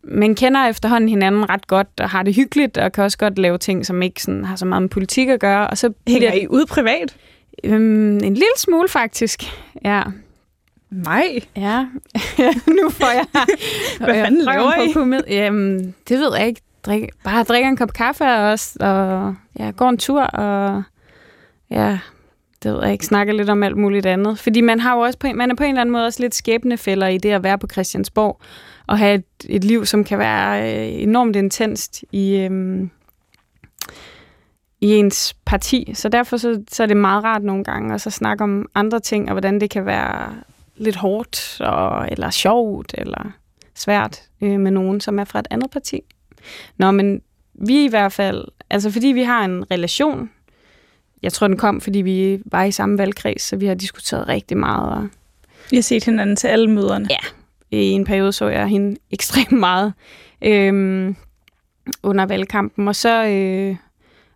man 0.04 0.36
kender 0.36 0.68
efterhånden 0.68 1.10
hinanden 1.10 1.50
ret 1.50 1.68
godt 1.68 1.88
og 2.00 2.10
har 2.10 2.24
det 2.24 2.36
hyggeligt, 2.36 2.78
og 2.78 2.92
kan 2.92 3.04
også 3.04 3.18
godt 3.18 3.40
lave 3.40 3.58
ting, 3.58 3.86
som 3.86 4.02
ikke 4.02 4.24
sådan, 4.24 4.46
har 4.46 4.56
så 4.56 4.66
meget 4.66 4.82
med 4.82 4.90
politik 4.90 5.30
at 5.30 5.40
gøre. 5.40 5.68
Og 5.68 5.78
så 5.78 5.94
Hænger 6.08 6.34
I 6.34 6.48
ud 6.48 6.66
privat? 6.66 7.16
Øhm, 7.64 8.16
en 8.16 8.34
lille 8.34 8.58
smule 8.58 8.88
faktisk, 8.88 9.44
ja. 9.86 10.02
Nej. 10.92 11.40
Ja, 11.56 11.86
nu 12.78 12.90
får 12.90 13.12
jeg... 13.12 13.26
Hvad 13.98 14.14
fanden 14.14 14.42
laver 14.42 14.82
I? 14.82 14.88
På 14.88 15.00
kummet. 15.00 15.24
Jamen, 15.28 15.96
det 16.10 16.20
ved 16.20 16.36
jeg 16.38 16.48
ikke. 16.48 16.62
Drik, 16.86 17.10
bare 17.24 17.44
drikker 17.44 17.70
en 17.70 17.78
kop 17.78 17.94
kaffe 17.94 18.24
også, 18.24 18.78
og 18.80 19.36
ja, 19.60 19.72
går 19.72 19.90
en 19.90 19.98
tur, 19.98 20.22
og 20.22 20.84
ja, 21.70 22.00
det 22.64 22.74
ved 22.74 22.84
jeg 22.84 22.92
ikke, 22.92 23.06
snakker 23.06 23.34
lidt 23.34 23.50
om 23.50 23.64
alt 23.64 23.78
muligt 23.78 24.06
andet. 24.06 24.40
Fordi 24.40 24.62
man 24.62 24.80
har 24.80 24.96
jo 24.96 25.00
også 25.00 25.20
på, 25.20 25.28
man 25.36 25.52
er 25.52 25.56
på 25.56 25.64
en 25.64 25.70
eller 25.70 25.82
anden 25.82 25.94
måde 25.94 26.06
også 26.06 26.24
lidt 26.24 26.36
skæbnefælder 26.36 27.08
i 27.08 27.18
det 27.18 27.32
at 27.32 27.44
være 27.44 27.58
på 27.58 27.68
Christiansborg, 27.72 28.40
og 28.88 28.98
have 28.98 29.16
et, 29.16 29.26
et 29.50 29.64
liv, 29.64 29.86
som 29.86 30.04
kan 30.04 30.20
være 30.20 30.74
øh, 30.74 31.02
enormt 31.02 31.36
intenst 31.36 32.04
i, 32.12 32.36
øhm, 32.36 32.90
i 34.82 34.88
ens 34.96 35.36
parti. 35.46 35.92
Så 35.94 36.10
derfor 36.10 36.38
så, 36.38 36.64
så 36.72 36.84
er 36.84 36.88
det 36.88 36.98
meget 36.98 37.24
rart 37.24 37.44
nogle 37.44 37.64
gange 37.64 37.94
at 37.94 38.02
så 38.02 38.10
snakke 38.10 38.44
om 38.44 38.70
andre 38.76 39.00
ting, 39.00 39.30
og 39.30 39.34
hvordan 39.34 39.62
det 39.62 39.70
kan 39.70 39.86
være 39.86 40.34
lidt 40.82 40.96
hårdt, 40.96 41.62
og, 41.62 42.08
eller 42.12 42.30
sjovt, 42.30 42.96
eller 42.98 43.32
svært 43.76 44.22
øh, 44.42 44.60
med 44.60 44.72
nogen, 44.72 45.02
som 45.02 45.20
er 45.20 45.24
fra 45.24 45.40
et 45.40 45.48
andet 45.50 45.72
parti. 45.72 46.02
Nå, 46.78 46.92
men 46.92 47.22
vi 47.54 47.86
i 47.86 47.88
hvert 47.88 48.12
fald, 48.12 48.46
altså 48.70 48.92
fordi 48.92 49.08
vi 49.08 49.24
har 49.24 49.46
en 49.46 49.72
relation, 49.72 50.30
jeg 51.22 51.34
tror, 51.34 51.48
den 51.48 51.58
kom, 51.58 51.82
fordi 51.82 52.02
vi 52.02 52.42
var 52.46 52.64
i 52.64 52.72
samme 52.72 52.98
valgkreds, 52.98 53.42
så 53.42 53.56
vi 53.56 53.66
har 53.66 53.76
diskuteret 53.76 54.28
rigtig 54.28 54.58
meget, 54.58 54.94
og 54.94 55.08
I 55.72 55.76
har 55.76 55.82
set 55.82 56.04
hinanden 56.04 56.36
til 56.36 56.48
alle 56.48 56.72
møderne. 56.72 57.08
Ja. 57.10 57.78
i 57.78 57.92
en 57.92 58.06
periode 58.06 58.32
så 58.32 58.48
jeg 58.48 58.68
hende 58.68 58.98
ekstremt 59.12 59.52
meget 59.52 59.94
øhm, 60.42 61.16
under 62.04 62.26
valgkampen, 62.26 62.88
og 62.88 62.96
så, 62.96 63.26
øh, 63.26 63.76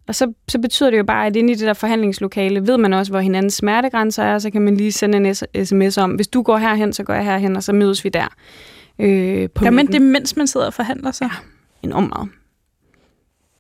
og 0.07 0.15
så, 0.15 0.33
så 0.47 0.59
betyder 0.59 0.89
det 0.89 0.97
jo 0.97 1.03
bare, 1.03 1.25
at 1.25 1.35
inde 1.35 1.51
i 1.51 1.55
det 1.55 1.67
der 1.67 1.73
forhandlingslokale 1.73 2.67
ved 2.67 2.77
man 2.77 2.93
også, 2.93 3.11
hvor 3.11 3.19
hinandens 3.19 3.53
smertegrænser 3.53 4.23
er, 4.23 4.39
så 4.39 4.49
kan 4.49 4.61
man 4.61 4.77
lige 4.77 4.91
sende 4.91 5.17
en 5.17 5.35
sms 5.65 5.97
om, 5.97 6.11
hvis 6.11 6.27
du 6.27 6.41
går 6.41 6.57
herhen, 6.57 6.93
så 6.93 7.03
går 7.03 7.13
jeg 7.13 7.25
herhen, 7.25 7.55
og 7.55 7.63
så 7.63 7.73
mødes 7.73 8.03
vi 8.03 8.09
der. 8.09 8.27
Øh, 8.99 9.49
på 9.49 9.63
man 9.63 9.75
midten. 9.75 9.93
det, 9.93 10.01
mens 10.01 10.35
man 10.35 10.47
sidder 10.47 10.65
og 10.65 10.73
forhandler 10.73 11.11
sig? 11.11 11.29
enormt 11.83 12.09
meget. 12.09 12.29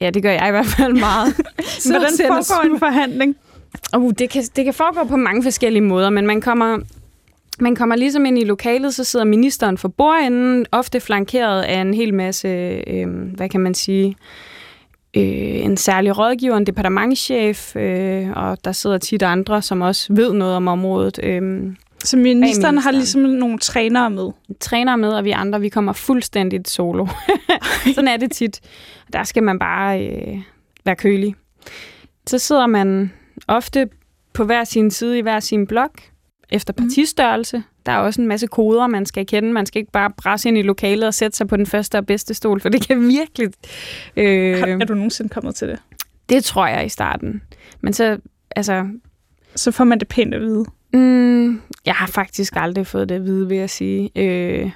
Ja, 0.01 0.09
det 0.09 0.23
gør 0.23 0.31
jeg 0.31 0.47
i 0.47 0.51
hvert 0.51 0.65
fald 0.65 0.93
meget. 1.09 1.35
Så 1.67 1.89
Hvordan 1.99 2.09
foregår 2.17 2.73
en 2.73 2.79
forhandling? 2.79 3.35
Uh, 3.97 4.11
det, 4.19 4.29
kan, 4.29 4.43
det 4.55 4.65
kan 4.65 4.73
foregå 4.73 5.07
på 5.07 5.15
mange 5.15 5.43
forskellige 5.43 5.83
måder, 5.83 6.09
men 6.09 6.27
man 6.27 6.41
kommer, 6.41 6.79
man 7.59 7.75
kommer 7.75 7.95
ligesom 7.95 8.25
ind 8.25 8.39
i 8.39 8.43
lokalet, 8.43 8.95
så 8.95 9.03
sidder 9.03 9.25
ministeren 9.25 9.77
for 9.77 9.87
bordenden, 9.87 10.65
ofte 10.71 10.99
flankeret 10.99 11.61
af 11.61 11.81
en 11.81 11.93
hel 11.93 12.13
masse, 12.13 12.47
øh, 12.87 13.07
hvad 13.35 13.49
kan 13.49 13.59
man 13.61 13.73
sige, 13.73 14.07
øh, 14.07 14.15
en 15.15 15.77
særlig 15.77 16.17
rådgiver, 16.17 16.57
en 16.57 16.65
departementschef, 16.65 17.75
øh, 17.75 18.29
og 18.35 18.57
der 18.65 18.71
sidder 18.71 18.97
tit 18.97 19.23
andre, 19.23 19.61
som 19.61 19.81
også 19.81 20.13
ved 20.13 20.33
noget 20.33 20.55
om 20.55 20.67
området. 20.67 21.19
Øh, 21.23 21.73
Så 22.03 22.17
ministeren 22.17 22.77
har 22.77 22.91
ligesom 22.91 23.21
nogle 23.21 23.59
trænere 23.59 24.09
med. 24.09 24.31
træner 24.59 24.95
med, 24.95 25.09
og 25.09 25.23
vi 25.23 25.31
andre, 25.31 25.61
vi 25.61 25.69
kommer 25.69 25.93
fuldstændigt 25.93 26.69
solo. 26.69 27.07
Sådan 27.95 28.07
er 28.07 28.17
det 28.17 28.31
tit. 28.31 28.61
Der 29.13 29.23
skal 29.23 29.43
man 29.43 29.59
bare 29.59 30.07
øh, 30.07 30.37
være 30.85 30.95
kølig. 30.95 31.35
Så 32.27 32.39
sidder 32.39 32.67
man 32.67 33.11
ofte 33.47 33.89
på 34.33 34.43
hver 34.43 34.63
sin 34.63 34.91
side 34.91 35.17
i 35.17 35.21
hver 35.21 35.39
sin 35.39 35.67
blok, 35.67 35.91
efter 36.49 36.73
partistørrelse. 36.73 37.63
Der 37.85 37.91
er 37.91 37.97
også 37.97 38.21
en 38.21 38.27
masse 38.27 38.47
koder, 38.47 38.87
man 38.87 39.05
skal 39.05 39.25
kende. 39.25 39.53
Man 39.53 39.65
skal 39.65 39.79
ikke 39.79 39.91
bare 39.91 40.11
brasse 40.17 40.49
ind 40.49 40.57
i 40.57 40.61
lokalet 40.61 41.07
og 41.07 41.13
sætte 41.13 41.37
sig 41.37 41.47
på 41.47 41.57
den 41.57 41.65
første 41.65 41.97
og 41.97 42.05
bedste 42.05 42.33
stol, 42.33 42.59
for 42.59 42.69
det 42.69 42.87
kan 42.87 43.07
virkelig... 43.07 43.49
Øh, 44.17 44.59
Har, 44.59 44.67
er 44.67 44.85
du 44.85 44.93
nogensinde 44.93 45.29
kommet 45.29 45.55
til 45.55 45.67
det? 45.67 45.79
det 46.29 46.43
tror 46.43 46.67
jeg 46.67 46.85
i 46.85 46.89
starten. 46.89 47.41
Men 47.81 47.93
så, 47.93 48.17
altså, 48.55 48.87
Så 49.55 49.71
får 49.71 49.83
man 49.83 49.99
det 49.99 50.07
pænt 50.07 50.33
at 50.33 50.41
vide. 50.41 50.65
Mm, 50.93 51.61
jeg 51.85 51.93
har 51.93 52.07
faktisk 52.07 52.53
aldrig 52.55 52.87
fået 52.87 53.09
det 53.09 53.15
at 53.15 53.25
vide, 53.25 53.47
vil 53.47 53.57
jeg 53.57 53.69
sige. 53.69 54.11
Øh, 54.15 54.71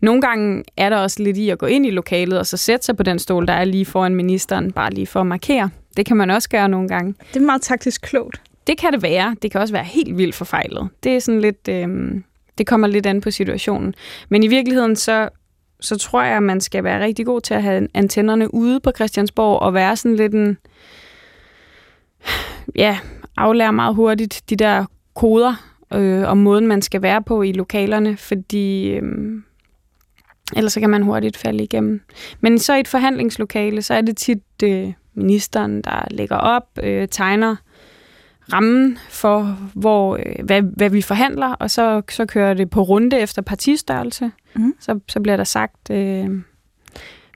nogle 0.00 0.20
gange 0.20 0.64
er 0.76 0.90
der 0.90 0.96
også 0.96 1.22
lidt 1.22 1.36
i 1.36 1.50
at 1.50 1.58
gå 1.58 1.66
ind 1.66 1.86
i 1.86 1.90
lokalet 1.90 2.38
og 2.38 2.46
så 2.46 2.56
sætte 2.56 2.86
sig 2.86 2.96
på 2.96 3.02
den 3.02 3.18
stol, 3.18 3.46
der 3.46 3.52
er 3.52 3.64
lige 3.64 3.84
foran 3.86 4.14
ministeren, 4.14 4.72
bare 4.72 4.90
lige 4.90 5.06
for 5.06 5.20
at 5.20 5.26
markere. 5.26 5.70
Det 5.96 6.06
kan 6.06 6.16
man 6.16 6.30
også 6.30 6.48
gøre 6.48 6.68
nogle 6.68 6.88
gange. 6.88 7.14
Det 7.34 7.40
er 7.42 7.46
meget 7.46 7.62
taktisk 7.62 8.02
klogt. 8.02 8.42
Det 8.66 8.78
kan 8.78 8.92
det 8.92 9.02
være. 9.02 9.36
Det 9.42 9.50
kan 9.50 9.60
også 9.60 9.74
være 9.74 9.84
helt 9.84 10.18
vildt 10.18 10.34
forfejlet. 10.34 10.88
Det 11.02 11.16
er 11.16 11.18
sådan 11.18 11.40
lidt... 11.40 11.68
Øh, 11.68 12.20
det 12.58 12.66
kommer 12.66 12.86
lidt 12.86 13.06
an 13.06 13.20
på 13.20 13.30
situationen. 13.30 13.94
Men 14.28 14.42
i 14.42 14.46
virkeligheden, 14.46 14.96
så, 14.96 15.28
så 15.80 15.98
tror 15.98 16.22
jeg, 16.22 16.36
at 16.36 16.42
man 16.42 16.60
skal 16.60 16.84
være 16.84 17.04
rigtig 17.04 17.26
god 17.26 17.40
til 17.40 17.54
at 17.54 17.62
have 17.62 17.88
antennerne 17.94 18.54
ude 18.54 18.80
på 18.80 18.90
Christiansborg 18.96 19.60
og 19.60 19.74
være 19.74 19.96
sådan 19.96 20.16
lidt 20.16 20.34
en... 20.34 20.58
Ja, 22.74 22.98
aflære 23.36 23.72
meget 23.72 23.94
hurtigt 23.94 24.42
de 24.50 24.56
der 24.56 24.84
koder 25.14 25.54
øh, 25.94 26.28
og 26.28 26.38
måden, 26.38 26.66
man 26.66 26.82
skal 26.82 27.02
være 27.02 27.22
på 27.22 27.42
i 27.42 27.52
lokalerne, 27.52 28.16
fordi 28.16 28.88
øh, 28.88 29.02
ellers 30.56 30.72
så 30.72 30.80
kan 30.80 30.90
man 30.90 31.02
hurtigt 31.02 31.36
falde 31.36 31.64
igennem. 31.64 32.00
Men 32.40 32.58
så 32.58 32.74
i 32.74 32.80
et 32.80 32.88
forhandlingslokale, 32.88 33.82
så 33.82 33.94
er 33.94 34.00
det 34.00 34.16
tit 34.16 34.42
øh, 34.64 34.92
ministeren, 35.14 35.82
der 35.82 36.06
lægger 36.10 36.36
op, 36.36 36.78
øh, 36.82 37.08
tegner 37.08 37.56
rammen 38.52 38.98
for, 39.08 39.58
hvor, 39.74 40.16
øh, 40.16 40.44
hvad, 40.44 40.62
hvad 40.62 40.90
vi 40.90 41.02
forhandler, 41.02 41.52
og 41.52 41.70
så, 41.70 42.02
så 42.10 42.26
kører 42.26 42.54
det 42.54 42.70
på 42.70 42.82
runde 42.82 43.20
efter 43.20 43.42
partistørrelse. 43.42 44.30
Mhm. 44.54 44.74
Så, 44.80 45.00
så 45.08 45.20
bliver 45.20 45.36
der 45.36 45.44
sagt 45.44 45.90
øh, 45.90 46.30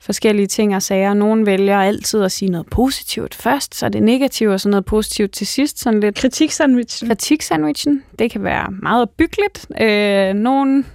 forskellige 0.03 0.47
ting 0.47 0.75
og 0.75 0.81
sager. 0.81 1.13
Nogle 1.13 1.45
vælger 1.45 1.79
altid 1.79 2.23
at 2.23 2.31
sige 2.31 2.51
noget 2.51 2.67
positivt 2.67 3.35
først, 3.35 3.75
så 3.75 3.89
det 3.89 4.03
negativt, 4.03 4.51
og 4.51 4.59
så 4.59 4.69
noget 4.69 4.85
positivt 4.85 5.31
til 5.31 5.47
sidst. 5.47 5.79
Sådan 5.79 5.99
lidt 5.99 6.15
Kritiksandwich. 6.15 7.07
kritiksandwichen. 7.07 8.03
Det 8.19 8.31
kan 8.31 8.43
være 8.43 8.71
meget 8.71 9.09
byggeligt. 9.09 9.67
Øh, 9.81 10.33
nogen 10.33 10.85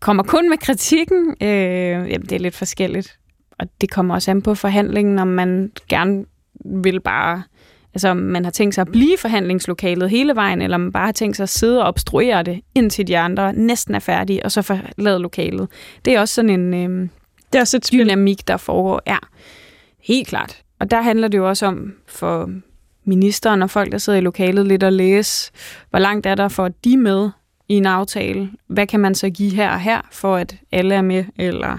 kommer 0.00 0.22
kun 0.22 0.48
med 0.50 0.58
kritikken. 0.58 1.36
Øh, 1.42 1.48
jamen, 2.10 2.22
det 2.22 2.32
er 2.32 2.38
lidt 2.38 2.54
forskelligt. 2.56 3.18
Og 3.58 3.66
det 3.80 3.90
kommer 3.90 4.14
også 4.14 4.30
an 4.30 4.42
på 4.42 4.54
forhandlingen, 4.54 5.18
om 5.18 5.28
man 5.28 5.72
gerne 5.88 6.24
vil 6.64 7.00
bare... 7.00 7.42
Altså, 7.94 8.08
om 8.08 8.16
man 8.16 8.44
har 8.44 8.50
tænkt 8.50 8.74
sig 8.74 8.82
at 8.82 8.92
blive 8.92 9.18
forhandlingslokalet 9.18 10.10
hele 10.10 10.34
vejen, 10.34 10.62
eller 10.62 10.76
man 10.76 10.92
bare 10.92 11.04
har 11.04 11.12
tænkt 11.12 11.36
sig 11.36 11.42
at 11.42 11.48
sidde 11.48 11.82
og 11.82 11.88
obstruere 11.88 12.42
det, 12.42 12.60
indtil 12.74 13.06
de 13.06 13.18
andre 13.18 13.52
næsten 13.52 13.94
er 13.94 13.98
færdige, 13.98 14.44
og 14.44 14.52
så 14.52 14.62
forlade 14.62 15.18
lokalet. 15.18 15.68
Det 16.04 16.14
er 16.14 16.20
også 16.20 16.34
sådan 16.34 16.50
en... 16.50 16.74
Øh, 16.74 17.08
Det 17.52 17.58
er 17.58 17.60
også 17.60 17.76
et 17.76 17.88
dynamik, 17.92 18.48
der 18.48 18.56
foregår. 18.56 19.00
Ja, 19.06 19.16
helt 20.02 20.28
klart. 20.28 20.62
Og 20.78 20.90
der 20.90 21.00
handler 21.00 21.28
det 21.28 21.38
jo 21.38 21.48
også 21.48 21.66
om 21.66 21.92
for 22.06 22.50
ministeren 23.04 23.62
og 23.62 23.70
folk, 23.70 23.92
der 23.92 23.98
sidder 23.98 24.18
i 24.18 24.22
lokalet, 24.22 24.66
lidt 24.66 24.82
at 24.82 24.92
læse, 24.92 25.52
hvor 25.90 25.98
langt 25.98 26.26
er 26.26 26.34
der 26.34 26.48
for, 26.48 26.68
de 26.68 26.96
med 26.96 27.30
i 27.68 27.74
en 27.74 27.86
aftale? 27.86 28.50
Hvad 28.66 28.86
kan 28.86 29.00
man 29.00 29.14
så 29.14 29.30
give 29.30 29.50
her 29.54 29.70
og 29.70 29.80
her, 29.80 30.00
for 30.12 30.36
at 30.36 30.56
alle 30.72 30.94
er 30.94 31.02
med? 31.02 31.24
Eller 31.38 31.78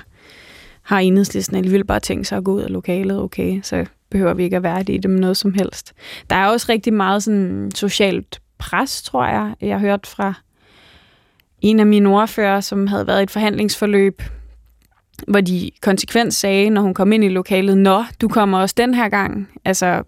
har 0.82 1.00
enhedslisten 1.00 1.58
alligevel 1.58 1.86
bare 1.86 2.00
tænkt 2.00 2.28
sig 2.28 2.38
at 2.38 2.44
gå 2.44 2.54
ud 2.54 2.62
af 2.62 2.72
lokalet? 2.72 3.22
Okay, 3.22 3.62
så 3.64 3.86
behøver 4.12 4.34
vi 4.34 4.44
ikke 4.44 4.56
at 4.56 4.64
være 4.64 4.82
i 4.82 4.98
det 4.98 5.10
med 5.10 5.20
noget 5.20 5.38
som 5.38 5.54
helst. 5.54 5.94
Der 6.30 6.36
er 6.36 6.48
også 6.48 6.66
rigtig 6.70 6.94
meget 6.94 7.24
sådan 7.24 7.72
socialt 7.76 8.42
pres, 8.58 9.02
tror 9.04 9.26
jeg, 9.26 9.56
jeg 9.62 9.80
har 9.80 9.80
hørt 9.80 10.08
fra 10.08 10.34
en 11.62 11.80
af 11.80 11.86
mine 11.86 12.10
ordfører, 12.10 12.62
som 12.62 12.88
havde 12.88 13.08
været 13.08 13.20
i 13.20 13.24
et 13.24 13.32
forhandlingsforløb, 13.32 14.22
hvor 15.28 15.42
de 15.42 15.72
konsekvent 15.82 16.34
sagde, 16.34 16.70
når 16.70 16.82
hun 16.82 16.94
kom 16.94 17.12
ind 17.12 17.24
i 17.24 17.30
lokalet, 17.30 17.78
Nå, 17.78 18.04
du 18.22 18.28
kommer 18.28 18.60
også 18.60 18.76
den 18.78 18.94
her 18.94 19.10
gang. 19.10 19.50
Altså, 19.66 20.04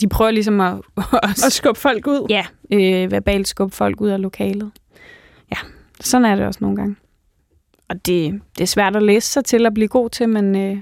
de 0.00 0.08
prøver 0.08 0.30
ligesom 0.30 0.60
at, 0.66 0.74
at 1.22 1.52
skubbe 1.52 1.80
folk 1.80 2.06
ud. 2.06 2.26
ja, 2.30 2.46
øh, 2.72 3.10
verbalt 3.10 3.48
skubbe 3.48 3.76
folk 3.76 4.00
ud 4.00 4.08
af 4.08 4.22
lokalet. 4.22 4.70
Ja, 5.50 5.58
sådan 6.00 6.24
er 6.24 6.36
det 6.36 6.46
også 6.46 6.58
nogle 6.60 6.76
gange. 6.76 6.96
Og 7.88 8.06
det, 8.06 8.40
det 8.56 8.62
er 8.62 8.66
svært 8.66 8.96
at 8.96 9.02
læse 9.02 9.28
sig 9.28 9.44
til 9.44 9.66
at 9.66 9.74
blive 9.74 9.88
god 9.88 10.10
til, 10.10 10.28
men 10.28 10.56
øh, 10.56 10.76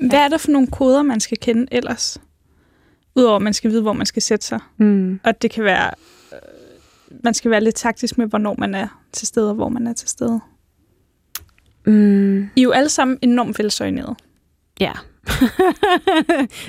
Hvad 0.00 0.18
er 0.18 0.28
der 0.28 0.38
for 0.38 0.50
nogle 0.50 0.66
koder, 0.68 1.02
man 1.02 1.20
skal 1.20 1.38
kende 1.38 1.66
ellers? 1.72 2.20
Udover 3.16 3.36
at 3.36 3.42
man 3.42 3.52
skal 3.54 3.70
vide, 3.70 3.82
hvor 3.82 3.92
man 3.92 4.06
skal 4.06 4.22
sætte 4.22 4.46
sig. 4.46 4.60
mm, 4.76 5.20
Og 5.24 5.42
det 5.42 5.50
kan 5.50 5.64
være... 5.64 5.90
Øh, 6.32 6.38
man 7.24 7.34
skal 7.34 7.50
være 7.50 7.60
lidt 7.60 7.74
taktisk 7.74 8.18
med, 8.18 8.26
hvornår 8.26 8.54
man 8.58 8.74
er 8.74 9.02
til 9.12 9.26
stede, 9.28 9.48
og 9.48 9.54
hvor 9.54 9.68
man 9.68 9.86
er 9.86 9.92
til 9.92 10.08
stede. 10.08 10.40
mm, 11.86 12.42
I 12.56 12.60
er 12.60 12.62
jo 12.62 12.70
alle 12.70 12.88
sammen 12.88 13.18
enormt 13.22 13.58
velsøgnede. 13.58 14.14
ja. 14.80 14.92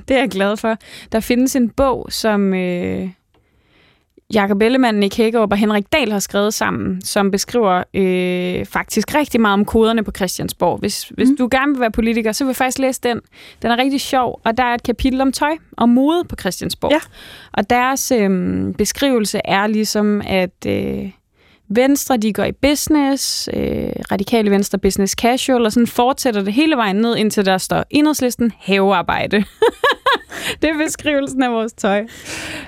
det 0.08 0.16
er 0.16 0.20
jeg 0.20 0.30
glad 0.30 0.58
for. 0.58 0.78
Der 1.12 1.20
findes 1.20 1.56
en 1.56 1.70
bog, 1.70 2.08
som 2.10 2.54
øh, 2.54 3.10
Jakob 4.34 4.62
Ellemann, 4.62 5.00
Nick 5.00 5.18
Hækkerup 5.18 5.52
og 5.52 5.58
Henrik 5.58 5.86
Dahl 5.94 6.12
har 6.12 6.20
skrevet 6.20 6.54
sammen, 6.54 7.02
som 7.02 7.32
beskriver 7.32 7.84
øh, 7.94 8.66
faktisk 8.66 9.16
rigtig 9.16 9.42
meget 9.42 9.54
om 9.54 9.66
koderne 9.66 10.04
på 10.04 10.12
Christiansborg. 10.16 10.80
Hvis, 10.80 11.04
hvis 11.04 11.30
Mm. 11.30 11.38
du 11.38 11.48
gerne 11.52 11.72
vil 11.72 11.80
være 11.80 11.92
politiker, 11.92 12.32
så 12.32 12.44
vil 12.44 12.50
jeg 12.50 12.56
faktisk 12.56 12.80
læse 12.80 13.02
den. 13.04 13.20
Den 13.62 13.72
er 13.72 13.78
rigtig 13.78 14.02
sjov, 14.02 14.42
og 14.46 14.58
der 14.58 14.64
er 14.64 14.74
et 14.74 14.84
kapitel 14.84 15.22
om 15.22 15.32
tøj 15.32 15.52
og 15.78 15.90
mode 15.90 16.24
på 16.30 16.36
Christiansborg. 16.40 16.92
Ja. 16.92 17.00
Og 17.54 17.70
deres 17.70 18.12
øh, 18.12 18.30
beskrivelse 18.78 19.42
er 19.46 19.68
ligesom, 19.68 20.22
at 20.26 20.66
øh, 20.68 21.10
Venstre, 21.76 22.18
de 22.18 22.34
går 22.34 22.44
i 22.44 22.52
business, 22.52 23.50
øh, 23.54 23.90
radikale 24.12 24.52
Venstre 24.52 24.78
business 24.78 25.14
casual, 25.14 25.66
og 25.66 25.72
sådan 25.72 25.88
fortsætter 25.88 26.44
det 26.44 26.54
hele 26.54 26.76
vejen 26.76 26.96
ned, 26.96 27.16
indtil 27.16 27.46
der 27.46 27.58
står 27.58 27.84
enhedslisten 27.90 28.52
havearbejde. 28.60 29.38
det 30.62 30.70
er 30.70 30.78
beskrivelsen 30.86 31.44
af 31.44 31.52
vores 31.52 31.74
tøj. 31.74 32.06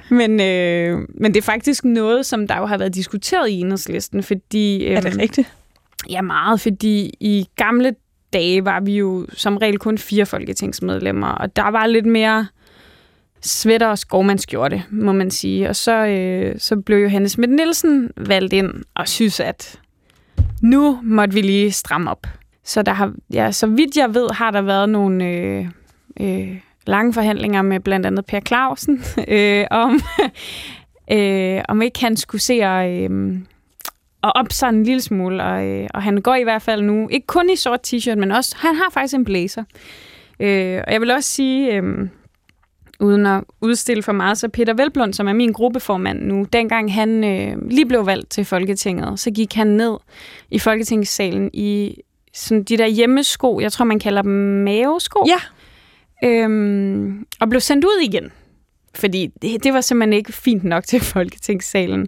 Men, 0.10 0.41
øh, 0.41 1.00
men 1.15 1.34
det 1.34 1.38
er 1.38 1.46
faktisk 1.46 1.86
noget, 1.86 2.26
som 2.26 2.48
der 2.48 2.58
jo 2.58 2.65
har 2.65 2.78
været 2.78 2.96
diskuteret 2.96 3.50
i 3.50 3.60
enhedslisten, 3.60 4.24
fordi... 4.24 4.86
Øh, 4.86 4.96
Er 4.98 5.02
det 5.02 5.18
rigtigt? 5.18 5.54
Ja, 6.10 6.22
meget, 6.22 6.62
fordi 6.62 7.13
i 7.20 7.48
gamle 7.56 7.96
dage 8.34 8.65
var 8.65 8.80
vi 8.80 8.98
jo 8.98 9.26
som 9.34 9.58
regel 9.58 9.80
kun 9.80 9.98
fire 9.98 10.26
folketingsmedlemmer, 10.26 11.28
og 11.28 11.56
der 11.56 11.72
var 11.72 11.88
lidt 11.88 12.06
mere 12.06 12.48
sweater 13.45 13.88
og 13.88 13.97
skovmandskjorte, 13.97 14.84
må 14.89 15.12
man 15.12 15.31
sige. 15.31 15.69
Og 15.69 15.75
så, 15.75 16.05
øh, 16.05 16.55
så 16.60 16.75
blev 16.75 16.97
Johannes 16.97 17.31
Schmidt 17.31 17.51
Nielsen 17.51 18.12
valgt 18.17 18.53
ind 18.53 18.73
og 18.95 19.08
synes, 19.08 19.39
at 19.39 19.79
nu 20.62 20.99
måtte 21.03 21.34
vi 21.34 21.41
lige 21.41 21.71
stramme 21.71 22.12
op. 22.12 22.27
Så 22.63 22.81
der 22.81 22.93
har, 22.93 23.13
ja, 23.34 23.51
så 23.51 23.67
vidt 23.67 23.97
jeg 23.97 24.13
ved, 24.13 24.29
har 24.34 24.51
der 24.51 24.62
været 24.62 24.89
nogle 24.89 25.25
øh, 25.25 25.65
øh, 26.19 26.58
lange 26.88 27.13
forhandlinger 27.13 27.62
med 27.62 27.79
blandt 27.79 28.05
andet 28.05 28.25
Per 28.25 28.39
Clausen, 28.39 29.03
øh, 29.27 29.65
om, 29.71 30.01
øh, 31.17 31.62
om 31.69 31.81
ikke 31.81 31.99
han 32.01 32.17
skulle 32.17 32.41
se 32.41 32.53
at, 32.53 33.12
øh, 33.12 33.38
at 34.23 34.31
op 34.36 34.51
sådan 34.51 34.75
en 34.75 34.84
lille 34.84 35.01
smule. 35.01 35.43
Og, 35.43 35.65
øh, 35.65 35.88
og 35.93 36.03
han 36.03 36.21
går 36.21 36.36
i 36.36 36.43
hvert 36.43 36.62
fald 36.62 36.81
nu, 36.81 37.08
ikke 37.12 37.27
kun 37.27 37.49
i 37.49 37.55
sort 37.55 37.93
t-shirt, 37.93 38.15
men 38.15 38.31
også, 38.31 38.55
han 38.60 38.75
har 38.75 38.89
faktisk 38.91 39.15
en 39.15 39.25
blazer. 39.25 39.63
Øh, 40.39 40.81
og 40.88 40.93
jeg 40.93 41.01
vil 41.01 41.12
også 41.12 41.31
sige, 41.31 41.75
øh, 41.75 42.08
uden 42.99 43.25
at 43.25 43.43
udstille 43.62 44.03
for 44.03 44.12
meget, 44.12 44.38
så 44.38 44.49
Peter 44.49 44.73
Velblund, 44.73 45.13
som 45.13 45.27
er 45.27 45.34
min 45.34 45.51
gruppeformand 45.51 46.21
nu, 46.21 46.45
dengang 46.53 46.93
han 46.93 47.23
øh, 47.23 47.69
lige 47.69 47.86
blev 47.86 48.05
valgt 48.05 48.29
til 48.29 48.45
Folketinget, 48.45 49.19
så 49.19 49.31
gik 49.31 49.53
han 49.53 49.67
ned 49.67 49.97
i 50.51 50.60
Folketingssalen 50.60 51.49
i 51.53 51.97
sådan 52.34 52.63
de 52.63 52.77
der 52.77 52.88
hjemmesko, 52.88 53.60
jeg 53.60 53.71
tror 53.71 53.86
man 53.86 53.99
kalder 53.99 54.21
dem 54.21 54.31
mavesko, 54.31 55.25
Ja. 55.27 55.39
øhm, 56.29 57.25
og 57.39 57.49
blev 57.49 57.62
sendt 57.62 57.86
ud 57.86 58.01
igen. 58.03 58.31
Fordi 58.95 59.27
det, 59.41 59.63
det 59.63 59.73
var 59.73 59.81
simpelthen 59.81 60.13
ikke 60.13 60.34
fint 60.34 60.63
nok 60.63 60.84
til 60.84 60.99
Folketingssalen. 61.13 62.08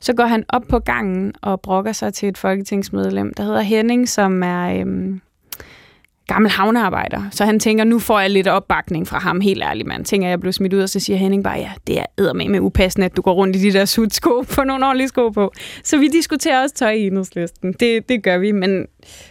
Så 0.00 0.12
går 0.12 0.24
han 0.24 0.44
op 0.48 0.62
på 0.68 0.78
gangen 0.78 1.32
og 1.42 1.60
brokker 1.60 1.92
sig 1.92 2.14
til 2.14 2.28
et 2.28 2.38
folketingsmedlem, 2.38 3.34
der 3.34 3.42
hedder 3.42 3.60
Henning, 3.60 4.08
som 4.08 4.42
er 4.42 4.80
øhm, 4.80 5.20
gammel 6.26 6.50
havnearbejder. 6.50 7.22
Så 7.30 7.44
han 7.44 7.60
tænker, 7.60 7.84
nu 7.84 7.98
får 7.98 8.20
jeg 8.20 8.30
lidt 8.30 8.48
opbakning 8.48 9.08
fra 9.08 9.18
ham, 9.18 9.40
helt 9.40 9.62
ærligt 9.62 9.88
mand. 9.88 10.04
Tænker 10.04 10.28
jeg 10.28 10.40
blev 10.40 10.52
smidt 10.52 10.74
ud, 10.74 10.80
og 10.80 10.88
så 10.88 11.00
siger 11.00 11.16
Henning 11.16 11.44
bare, 11.44 11.58
ja, 11.58 11.70
det 11.86 11.98
er 11.98 12.04
eddermame 12.18 12.48
med 12.48 12.60
upassende, 12.60 13.04
at 13.04 13.16
du 13.16 13.22
går 13.22 13.32
rundt 13.32 13.56
i 13.56 13.58
de 13.58 13.72
der 13.72 13.84
sudsko, 13.84 14.44
på 14.54 14.64
nogle 14.64 14.86
ordentlige 14.86 15.08
sko 15.08 15.28
på. 15.28 15.52
Så 15.84 15.98
vi 15.98 16.08
diskuterer 16.08 16.62
også 16.62 16.74
tøj 16.74 16.90
i 16.90 17.06
enhedslisten. 17.06 17.72
Det, 17.80 18.08
det 18.08 18.22
gør 18.22 18.38
vi, 18.38 18.52
men, 18.52 18.86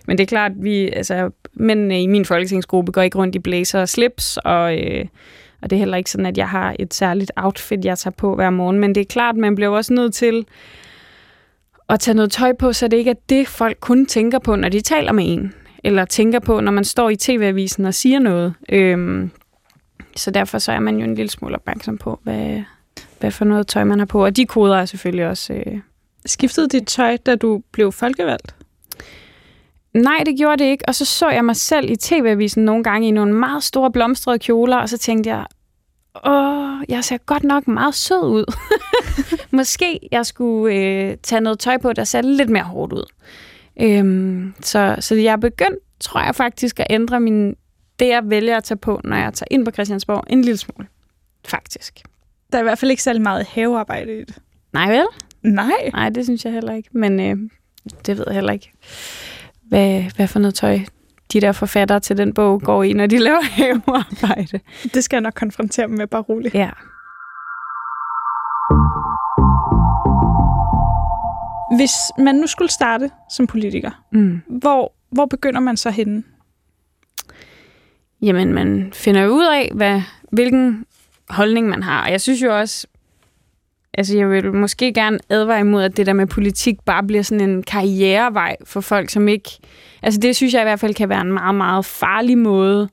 men 0.08 0.18
det 0.18 0.24
er 0.24 0.28
klart, 0.28 0.52
vi, 0.56 0.90
altså, 0.90 1.30
men 1.54 1.92
i 1.92 2.08
min 2.08 2.26
folketingsgruppe 2.26 2.92
går 2.92 3.02
ikke 3.02 3.18
rundt 3.18 3.36
i 3.36 3.40
blazer 3.40 3.82
og 3.82 3.90
slips, 3.90 4.38
og, 4.38 4.78
øh, 4.78 5.06
og 5.62 5.70
det 5.70 5.76
er 5.76 5.80
heller 5.80 5.98
ikke 5.98 6.12
sådan, 6.12 6.26
at 6.26 6.38
jeg 6.38 6.50
har 6.50 6.76
et 6.80 6.94
særligt 6.94 7.32
outfit, 7.36 7.86
jeg 7.86 7.98
tager 7.98 8.14
på 8.18 8.36
hver 8.36 8.50
morgen. 8.50 8.80
Men 8.80 8.96
det 8.96 9.02
er 9.02 9.06
klart, 9.06 9.36
man 9.36 9.56
bliver 9.56 9.70
også 9.70 9.94
nødt 9.94 10.14
til 10.14 10.46
at 11.90 12.00
tage 12.00 12.16
noget 12.16 12.32
tøj 12.32 12.54
på, 12.60 12.74
så 12.74 12.88
det 12.88 12.98
ikke 12.98 13.12
er 13.12 13.16
det, 13.30 13.48
folk 13.48 13.78
kun 13.80 14.06
tænker 14.06 14.40
på, 14.40 14.56
når 14.56 14.70
de 14.70 14.82
taler 14.82 15.12
med 15.12 15.24
en. 15.28 15.54
Eller 15.84 16.06
tænker 16.06 16.40
på, 16.40 16.60
når 16.60 16.72
man 16.72 16.84
står 16.84 17.10
i 17.10 17.16
tv-avisen 17.16 17.86
og 17.86 17.94
siger 17.94 18.20
noget. 18.20 18.54
Øhm, 18.70 19.32
så 20.16 20.32
derfor 20.32 20.58
så 20.58 20.72
er 20.72 20.80
man 20.80 20.98
jo 20.98 21.04
en 21.04 21.16
lille 21.16 21.30
smule 21.30 21.56
opmærksom 21.56 21.98
på, 21.98 22.20
hvad, 22.24 22.62
hvad 23.20 23.32
for 23.32 23.46
noget 23.46 23.68
tøj 23.68 23.84
man 23.84 24.00
har 24.00 24.06
på. 24.06 24.26
Og 24.26 24.36
de 24.36 24.46
koder 24.46 24.78
er 24.78 24.86
selvfølgelig 24.86 25.28
også... 25.28 25.54
Øh... 25.54 25.80
Skiftede 26.26 26.70
dit 26.70 26.88
tøj, 26.88 27.18
da 27.18 27.36
du 27.36 27.62
blev 27.72 27.92
folkevalgt? 27.92 28.56
Nej, 29.94 30.24
det 30.26 30.38
gjorde 30.38 30.64
det 30.64 30.70
ikke. 30.70 30.84
Og 30.88 30.96
så 30.96 31.06
så 31.06 31.30
jeg 31.30 31.46
mig 31.46 31.56
selv 31.56 31.92
i 31.92 31.96
tv-avisen 31.96 32.66
nogle 32.66 32.84
gange 32.84 33.08
i 33.08 33.12
nogle 33.12 33.34
meget 33.34 33.64
store 33.64 33.92
blomstrede 33.92 34.40
kjoler, 34.40 34.78
og 34.78 34.90
så 34.90 34.98
tænkte 34.98 35.30
jeg, 35.30 35.46
åh, 36.26 36.82
jeg 36.90 37.04
ser 37.04 37.18
godt 37.18 37.44
nok 37.44 37.68
meget 37.68 37.96
sød 37.96 38.24
ud. 38.24 38.54
Måske 39.58 40.00
jeg 40.12 40.26
skulle 40.26 40.76
øh, 40.76 41.18
tage 41.24 41.42
noget 41.42 41.60
tøj 41.60 41.78
på, 41.78 41.94
der 41.94 42.04
ser 42.04 42.22
lidt 42.22 42.50
mere 42.50 42.64
hårdt 42.64 42.94
ud. 42.94 43.06
Øhm, 43.82 44.54
så, 44.62 44.96
så 45.00 45.16
jeg 45.16 45.32
er 45.32 45.38
begyndt, 45.38 45.80
tror 46.00 46.22
jeg 46.22 46.36
faktisk, 46.36 46.80
at 46.80 46.88
ændre 46.90 47.20
min, 47.20 47.56
det, 48.00 48.08
jeg 48.08 48.22
vælger 48.26 48.58
at 48.58 48.64
tage 48.64 48.78
på, 48.78 49.02
når 49.04 49.18
jeg 49.18 49.34
tager 49.34 49.48
ind 49.52 49.66
på 49.66 49.72
Christiansborg, 49.72 50.24
en 50.28 50.42
lille 50.42 50.58
smule. 50.58 50.88
Faktisk. 51.48 52.02
Der 52.52 52.58
er 52.58 52.62
i 52.62 52.64
hvert 52.64 52.80
fald 52.80 52.92
ikke 52.92 53.04
særlig 53.04 53.22
meget 53.22 53.48
havearbejde 53.48 54.20
i 54.20 54.24
det. 54.24 54.38
Nej 54.74 54.92
vel? 54.92 55.06
Nej. 55.44 55.90
Nej, 55.94 56.10
det 56.10 56.26
synes 56.26 56.46
jeg 56.46 56.54
heller 56.54 56.74
ikke. 56.74 56.90
Men 56.92 57.20
øh, 57.20 57.50
det 58.06 58.18
ved 58.18 58.24
jeg 58.28 58.36
heller 58.36 58.54
ikke, 58.54 58.72
hvad, 59.64 60.04
hvad 60.16 60.28
for 60.28 60.40
noget 60.40 60.56
tøj 60.56 60.80
de 61.34 61.42
der 61.42 61.52
forfattere 61.52 62.00
til 62.00 62.18
den 62.18 62.34
bog 62.34 62.62
går 62.62 62.84
i, 62.84 62.94
når 62.94 63.08
de 63.08 63.18
laver 63.18 63.42
havearbejde. 63.58 64.60
Det 64.94 65.04
skal 65.04 65.18
jeg 65.18 65.22
nok 65.22 65.34
konfrontere 65.34 65.88
dem 65.88 65.96
med, 65.96 66.08
bare 66.08 66.22
roligt. 66.22 66.56
Ja. 66.56 66.70
Hvis 71.76 71.92
man 72.20 72.36
nu 72.36 72.48
skulle 72.48 72.72
starte 72.72 73.10
som 73.32 73.48
politiker, 73.48 74.04
Mm. 74.12 74.42
hvor, 74.48 74.94
hvor 75.12 75.26
begynder 75.26 75.60
man 75.60 75.78
så 75.78 75.90
henne? 75.90 76.24
Jamen, 78.22 78.54
man 78.54 78.90
finder 78.94 79.22
jo 79.22 79.30
ud 79.30 79.46
af, 79.46 79.72
hvad, 79.76 80.02
hvilken 80.32 80.86
holdning 81.30 81.70
man 81.70 81.84
har. 81.84 82.04
Og 82.06 82.12
jeg 82.12 82.22
synes 82.22 82.42
jo 82.42 82.60
også, 82.60 82.88
altså 83.94 84.18
jeg 84.18 84.30
vil 84.30 84.54
måske 84.54 84.94
gerne 84.94 85.20
advare 85.30 85.60
imod, 85.60 85.84
at 85.84 85.98
det 85.98 86.06
der 86.06 86.14
med 86.14 86.28
politik 86.28 86.82
bare 86.86 87.04
bliver 87.04 87.24
sådan 87.24 87.50
en 87.50 87.64
karrierevej 87.64 88.56
for 88.66 88.82
folk, 88.82 89.10
som 89.10 89.28
ikke... 89.28 89.50
Altså 90.02 90.20
det 90.20 90.36
synes 90.36 90.54
jeg 90.54 90.62
i 90.62 90.64
hvert 90.64 90.80
fald 90.80 90.94
kan 90.94 91.10
være 91.10 91.22
en 91.22 91.34
meget, 91.34 91.56
meget 91.56 91.86
farlig 91.86 92.38
måde 92.38 92.90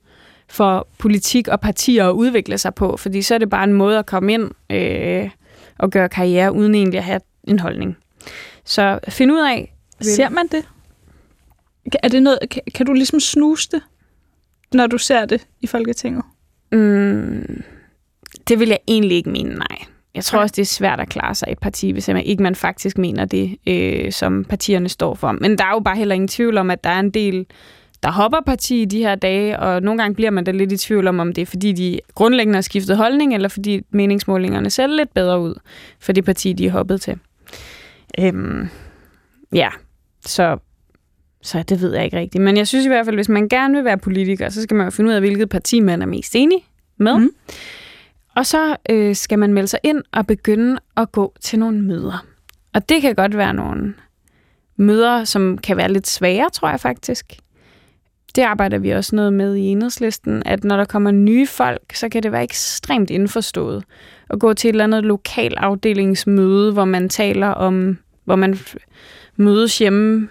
for 0.49 0.89
politik 0.99 1.49
og 1.49 1.61
partier 1.61 2.09
at 2.09 2.13
udvikle 2.13 2.59
sig 2.59 2.75
på, 2.75 2.97
fordi 2.97 3.23
så 3.23 3.35
er 3.35 3.39
det 3.39 3.51
bare 3.51 3.65
en 3.65 3.73
måde 3.73 3.99
at 3.99 4.07
komme 4.07 4.33
ind 4.33 4.51
øh, 4.73 5.31
og 5.79 5.91
gøre 5.91 6.09
karriere, 6.09 6.53
uden 6.53 6.75
egentlig 6.75 6.99
at 6.99 7.05
have 7.05 7.21
en 7.45 7.59
holdning. 7.59 7.97
Så 8.65 8.99
find 9.09 9.33
ud 9.33 9.41
af... 9.41 9.75
Ser 10.01 10.29
man 10.29 10.47
det? 10.47 10.69
Er 12.03 12.09
det 12.09 12.23
noget, 12.23 12.39
kan, 12.51 12.63
kan 12.75 12.87
du 12.87 12.93
ligesom 12.93 13.21
snuse 13.21 13.69
det, 13.73 13.83
når 14.75 14.87
du 14.87 14.99
ser 14.99 15.25
det 15.25 15.47
i 15.61 15.67
Folketinget? 15.67 16.25
Mm, 16.73 17.63
det 18.49 18.61
vil 18.61 18.69
jeg 18.69 18.79
egentlig 18.89 19.17
ikke 19.17 19.31
mene, 19.31 19.55
nej. 19.55 19.79
Jeg 20.15 20.25
tror 20.25 20.41
også, 20.41 20.53
det 20.57 20.63
er 20.63 20.67
svært 20.67 21.01
at 21.01 21.09
klare 21.09 21.35
sig 21.35 21.49
i 21.49 21.53
et 21.53 21.59
parti, 21.59 21.91
hvis 21.91 22.09
man 22.09 22.25
ikke 22.25 22.43
man 22.43 22.55
faktisk 22.55 22.99
mener 22.99 23.25
det, 23.25 23.57
øh, 23.67 24.13
som 24.13 24.45
partierne 24.45 24.89
står 24.89 25.15
for. 25.15 25.33
Men 25.33 25.59
der 25.59 25.65
er 25.65 25.71
jo 25.71 25.81
bare 25.81 25.97
heller 25.97 26.15
ingen 26.15 26.29
tvivl 26.29 26.59
om, 26.59 26.71
at 26.71 26.85
der 26.85 26.91
er 26.91 27.01
en 27.01 27.11
del, 27.11 27.47
der 28.03 28.11
hopper 28.11 28.41
parti 28.47 28.83
i 28.83 28.85
de 28.85 28.99
her 28.99 29.15
dage, 29.15 29.59
og 29.59 29.83
nogle 29.83 30.03
gange 30.03 30.15
bliver 30.15 30.31
man 30.31 30.45
da 30.45 30.51
lidt 30.51 30.73
i 30.73 30.77
tvivl 30.77 31.07
om, 31.07 31.21
om 31.21 31.33
det 31.33 31.43
er 31.43 31.47
fordi, 31.47 31.73
de 31.73 32.01
grundlæggende 32.15 32.57
har 32.57 32.63
skiftet 32.63 32.97
holdning, 32.97 33.35
eller 33.35 33.49
fordi 33.49 33.81
meningsmålingerne 33.91 34.71
ser 34.71 34.87
lidt 34.87 35.15
bedre 35.15 35.41
ud 35.41 35.55
for 36.01 36.13
det 36.13 36.25
parti, 36.25 36.53
de 36.53 36.67
er 36.67 36.71
hoppet 36.71 37.01
til. 37.01 37.19
Øhm, 38.21 38.69
ja, 39.55 39.69
så, 40.27 40.59
så 41.43 41.63
det 41.63 41.81
ved 41.81 41.95
jeg 41.95 42.05
ikke 42.05 42.17
rigtigt. 42.17 42.45
Men 42.45 42.57
jeg 42.57 42.69
synes 42.69 42.85
i 42.85 42.89
hvert 42.89 43.05
fald, 43.05 43.17
hvis 43.17 43.29
man 43.29 43.49
gerne 43.49 43.75
vil 43.75 43.85
være 43.85 43.99
politiker, 43.99 44.49
så 44.49 44.63
skal 44.63 44.75
man 44.75 44.87
jo 44.87 44.91
finde 44.91 45.09
ud 45.09 45.15
af, 45.15 45.21
hvilket 45.21 45.49
parti 45.49 45.81
man 45.81 46.03
er 46.03 46.07
mest 46.07 46.37
enig 46.37 46.67
med. 46.97 47.19
Mm. 47.19 47.31
Og 48.37 48.47
så 48.47 48.77
øh, 48.91 49.17
skal 49.17 49.39
man 49.39 49.55
melde 49.55 49.69
sig 49.69 49.81
ind 49.83 50.03
og 50.13 50.27
begynde 50.27 50.81
at 50.97 51.13
gå 51.13 51.35
til 51.41 51.59
nogle 51.59 51.83
møder. 51.83 52.27
Og 52.75 52.89
det 52.89 53.03
kan 53.03 53.15
godt 53.15 53.37
være 53.37 53.55
nogle 53.55 53.95
møder, 54.77 55.25
som 55.25 55.59
kan 55.59 55.77
være 55.77 55.93
lidt 55.93 56.07
svære, 56.07 56.51
tror 56.53 56.71
jeg 56.71 56.81
faktisk. 56.81 57.37
Det 58.37 58.43
arbejder 58.43 58.79
vi 58.79 58.91
også 58.91 59.17
noget 59.17 59.33
med 59.33 59.57
i 59.57 59.61
enhedslisten, 59.61 60.43
at 60.47 60.65
når 60.65 60.77
der 60.77 60.85
kommer 60.85 61.11
nye 61.11 61.47
folk, 61.47 61.95
så 61.95 62.09
kan 62.09 62.23
det 62.23 62.33
være 62.33 62.43
ekstremt 62.43 63.11
indforstået 63.11 63.85
at 64.31 64.41
gå 64.41 64.55
til 64.55 64.69
et 64.69 64.73
eller 64.73 64.85
andet 64.85 65.05
lokal 65.05 65.55
afdelingsmøde, 65.57 66.73
hvor 66.73 66.85
man 66.85 67.09
taler 67.09 67.49
om, 67.49 67.99
hvor 68.31 68.37
man 68.37 68.59
mødes 69.37 69.79
hjemme 69.79 70.29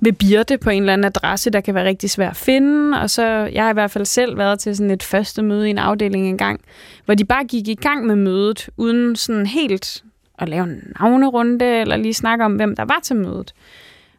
ved 0.00 0.12
Birte 0.12 0.58
på 0.58 0.70
en 0.70 0.82
eller 0.82 0.92
anden 0.92 1.04
adresse, 1.04 1.50
der 1.50 1.60
kan 1.60 1.74
være 1.74 1.84
rigtig 1.84 2.10
svær 2.10 2.30
at 2.30 2.36
finde. 2.36 3.00
Og 3.00 3.10
så, 3.10 3.22
jeg 3.52 3.64
har 3.64 3.70
i 3.70 3.74
hvert 3.74 3.90
fald 3.90 4.04
selv 4.04 4.38
været 4.38 4.60
til 4.60 4.76
sådan 4.76 4.90
et 4.90 5.02
første 5.02 5.42
møde 5.42 5.66
i 5.66 5.70
en 5.70 5.78
afdeling 5.78 6.28
engang, 6.28 6.60
hvor 7.04 7.14
de 7.14 7.24
bare 7.24 7.44
gik 7.44 7.68
i 7.68 7.74
gang 7.74 8.06
med 8.06 8.16
mødet, 8.16 8.68
uden 8.76 9.16
sådan 9.16 9.46
helt 9.46 10.04
at 10.38 10.48
lave 10.48 10.64
en 10.64 10.82
navnerunde, 11.00 11.66
eller 11.66 11.96
lige 11.96 12.14
snakke 12.14 12.44
om, 12.44 12.52
hvem 12.52 12.76
der 12.76 12.84
var 12.84 13.00
til 13.02 13.16
mødet. 13.16 13.54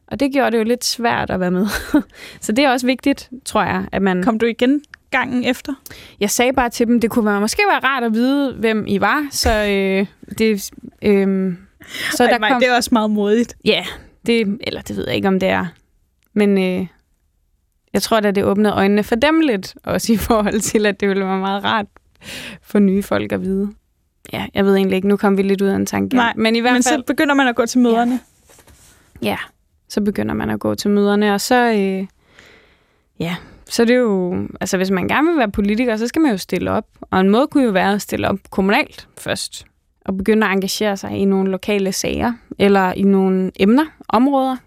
Og 0.08 0.20
det 0.20 0.34
gjorde 0.34 0.52
det 0.52 0.58
jo 0.58 0.64
lidt 0.64 0.86
svært 0.86 1.30
at 1.30 1.40
være 1.40 1.52
med. 1.52 1.68
så 2.42 2.52
det 2.52 2.66
er 2.66 2.70
også 2.70 2.86
vigtigt, 2.86 3.30
tror 3.46 3.64
jeg, 3.64 3.86
at 3.92 4.02
man... 4.02 4.24
Kom 4.24 4.40
du 4.40 4.46
igen 4.46 4.82
gangen 5.12 5.44
efter? 5.44 5.74
Jeg 6.20 6.30
sagde 6.30 6.54
bare 6.54 6.70
til 6.70 6.88
dem, 6.88 7.02
det 7.02 7.10
kunne 7.10 7.26
være, 7.26 7.42
måske 7.42 7.64
være 7.70 7.80
rart 7.80 8.04
at 8.04 8.14
vide, 8.14 8.54
hvem 8.54 8.86
I 8.88 9.02
var, 9.02 9.28
så 9.32 9.66
øh, 9.66 10.06
det... 10.38 10.72
Øh, 11.02 11.54
så 12.12 12.24
Ej, 12.24 12.30
der 12.30 12.48
kom... 12.50 12.62
det 12.62 12.70
er 12.70 12.76
også 12.76 12.90
meget 12.92 13.12
modigt. 13.12 13.56
Ja, 13.66 13.86
det, 14.26 14.58
eller 14.62 14.82
det 14.82 14.98
ved 14.98 15.06
jeg 15.08 15.16
ikke, 15.16 15.28
om 15.28 15.40
det 15.40 15.50
er. 15.50 15.66
Men 16.34 16.58
øh, 16.58 16.88
jeg 17.94 18.02
tror, 18.02 18.18
at 18.18 18.36
det 18.36 18.44
åbnede 18.44 18.74
øjnene 18.74 19.04
for 19.04 19.16
dem 19.16 19.40
lidt, 19.40 19.76
også 19.84 20.14
i 20.14 20.18
forhold 20.18 20.60
til, 20.60 20.86
at 20.86 21.00
det 21.00 21.10
ville 21.10 21.26
være 21.26 21.40
meget 21.40 21.64
rart 21.64 21.86
for 22.62 22.80
nye 22.80 23.04
folk 23.04 23.32
at 23.32 23.42
vide. 23.42 23.74
Ja, 24.34 24.46
jeg 24.54 24.66
ved 24.66 24.76
egentlig 24.76 24.96
ikke, 24.96 25.08
nu 25.08 25.18
kom 25.18 25.38
vi 25.38 25.42
lidt 25.42 25.62
ud 25.62 25.68
af 25.68 25.76
en 25.76 25.86
tanke. 25.86 26.16
Nej, 26.16 26.34
men 26.36 26.56
i 26.56 26.60
hvert 26.60 26.74
men 26.74 26.84
fald... 26.84 27.00
så 27.00 27.04
begynder 27.08 27.36
man 27.36 27.48
at 27.48 27.56
gå 27.56 27.66
til 27.66 27.80
møderne. 27.80 28.20
Ja, 29.22 29.28
ja 29.28 29.38
så 29.90 30.02
begynder 30.02 30.34
man 30.34 30.50
at 30.50 30.60
gå 30.60 30.76
til 30.76 30.90
møderne, 30.90 31.34
og 31.34 31.42
så... 31.42 31.56
Øh, 31.56 32.08
ja, 33.20 33.36
så 33.70 33.86
det 33.86 33.94
er 33.94 34.00
jo... 34.00 34.48
Altså, 34.62 34.78
hvis 34.78 34.92
man 34.92 35.08
gerne 35.08 35.28
vil 35.30 35.38
være 35.38 35.52
politiker, 35.52 35.98
så 35.98 36.08
skal 36.08 36.22
man 36.22 36.32
jo 36.32 36.38
stille 36.38 36.72
op. 36.72 36.86
Og 37.02 37.20
en 37.20 37.30
måde 37.30 37.48
kunne 37.48 37.64
jo 37.64 37.72
være 37.72 37.94
at 37.94 38.02
stille 38.02 38.28
op 38.28 38.38
kommunalt 38.50 39.08
først. 39.18 39.66
Og 40.10 40.18
begynde 40.18 40.48
at 40.48 40.54
engagere 40.54 40.98
sig 40.98 41.12
i 41.12 41.26
nogle 41.26 41.52
lokale 41.52 41.92
sager, 41.92 42.34
eller 42.60 42.94
i 42.94 43.02
nogle 43.02 43.52
emner, 43.60 43.86
områder, 44.08 44.58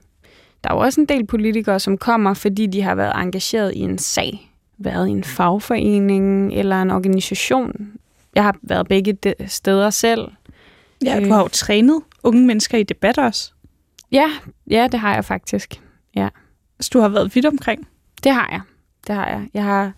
der 0.64 0.70
er 0.70 0.74
jo 0.74 0.81
også 0.81 1.00
en 1.00 1.07
del 1.07 1.26
politikere, 1.26 1.81
som 1.81 1.98
kommer, 1.98 2.35
fordi 2.35 2.66
de 2.66 2.83
har 2.83 2.94
været 2.94 3.12
engageret 3.16 3.74
i 3.74 3.78
en 3.78 3.98
sag, 3.98 4.50
været 4.78 5.09
i 5.09 5.11
en 5.11 5.24
fagforening 5.24 6.52
eller 6.52 6.83
en 6.83 6.90
organisation. 6.90 7.92
Jeg 8.35 8.42
har 8.42 8.57
været 8.62 8.88
begge 8.88 9.18
steder 9.46 9.90
selv. 9.90 10.28
Ja, 11.05 11.20
du 11.24 11.33
har 11.33 11.40
jo 11.40 11.48
trænet 11.48 12.02
unge 12.22 12.46
mennesker 12.46 12.78
i 12.78 12.83
debat 12.83 13.18
også. 13.18 13.52
Ja, 14.12 14.31
ja, 14.70 14.88
det 14.92 15.00
har 15.00 15.14
jeg 15.14 15.24
faktisk. 15.24 15.81
Ja. 16.16 16.28
Så 16.81 16.90
du 16.92 17.00
har 17.00 17.09
været 17.09 17.35
vidt 17.35 17.46
omkring? 17.46 17.88
Det 18.24 18.33
har 18.33 18.48
jeg. 18.52 18.61
Det 19.07 19.14
har 19.14 19.26
jeg. 19.26 19.48
Jeg 19.55 19.64
har 19.64 19.92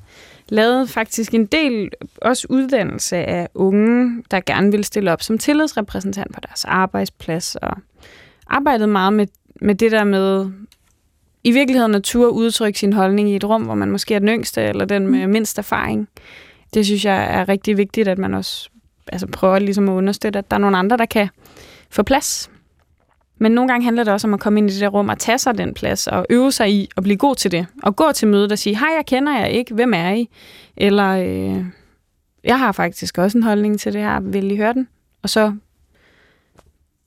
lavet 0.49 0.91
faktisk 0.91 1.35
en 1.35 1.47
del 1.47 1.91
også 2.23 2.47
uddannelse 2.51 3.17
af 3.17 3.49
unge, 3.55 4.23
der 4.31 4.41
gerne 4.41 4.71
vil 4.71 4.85
stille 4.85 5.13
op 5.13 5.23
som 5.23 5.39
tillidsrepræsentant 5.39 6.35
på 6.35 6.41
deres 6.49 6.65
arbejdsplads, 6.65 7.57
og 7.57 7.77
arbejdet 8.47 8.89
meget 8.89 9.13
med 9.13 9.27
med 9.61 9.75
det 9.75 9.93
der 9.93 10.05
med 10.05 10.51
i 11.45 11.53
virkeligheden 11.53 11.95
at 11.95 12.03
turde 12.03 12.31
udtrykke 12.31 12.79
sin 12.79 12.93
holdning 12.93 13.31
i 13.31 13.37
et 13.37 13.45
rum, 13.45 13.63
hvor 13.63 13.75
man 13.75 13.91
måske 13.91 14.15
er 14.15 14.19
den 14.19 14.29
yngste 14.29 14.63
eller 14.63 14.85
den 14.85 15.07
med 15.07 15.27
mm. 15.27 15.33
mindst 15.33 15.59
erfaring. 15.59 16.09
Det 16.75 16.87
synes 16.87 17.05
jeg 17.05 17.41
er 17.41 17.49
rigtig 17.49 17.77
vigtigt, 17.77 18.09
at 18.09 18.19
man 18.19 18.35
også 18.35 18.69
altså 19.13 19.27
prøver 19.27 19.59
ligesom 19.59 19.89
at 19.89 19.93
understøtte, 19.93 20.39
at 20.39 20.51
der 20.51 20.57
er 20.57 20.61
nogle 20.61 20.77
andre, 20.77 20.97
der 20.97 21.07
kan 21.07 21.29
få 21.91 22.03
plads. 22.03 22.51
Men 23.39 23.53
nogle 23.53 23.69
gange 23.69 23.85
handler 23.85 24.05
det 24.05 24.13
også 24.13 24.27
om 24.27 24.35
at 24.35 24.41
komme 24.41 24.59
ind 24.59 24.71
i 24.71 24.73
det 24.73 24.81
der 24.81 24.89
rum 24.89 25.09
og 25.09 25.19
tage 25.19 25.39
sig 25.39 25.59
den 25.59 25.75
plads 25.75 26.07
og 26.07 26.27
øve 26.31 26.53
sig 26.53 26.71
i 26.71 26.89
at 26.97 27.03
blive 27.03 27.17
god 27.17 27.35
til 27.35 27.53
det. 27.53 27.67
Og 27.83 27.97
gå 27.97 28.13
til 28.13 28.29
mødet 28.29 28.53
og 28.53 28.59
sige, 28.59 28.79
hej, 28.79 28.89
jeg 28.97 29.07
kender 29.07 29.39
jer 29.39 29.47
ikke, 29.47 29.75
hvem 29.75 29.95
er 29.95 30.11
I? 30.11 30.29
Eller, 30.77 31.09
øh, 31.09 31.65
jeg 32.45 32.59
har 32.59 32.73
faktisk 32.73 33.19
også 33.19 33.39
en 33.39 33.45
holdning 33.45 33.81
til 33.81 33.93
det 33.93 34.01
her, 34.01 34.21
vil 34.21 34.51
I 34.51 34.57
høre 34.57 34.73
den? 34.73 34.89
Og 35.23 35.31
så 35.31 35.53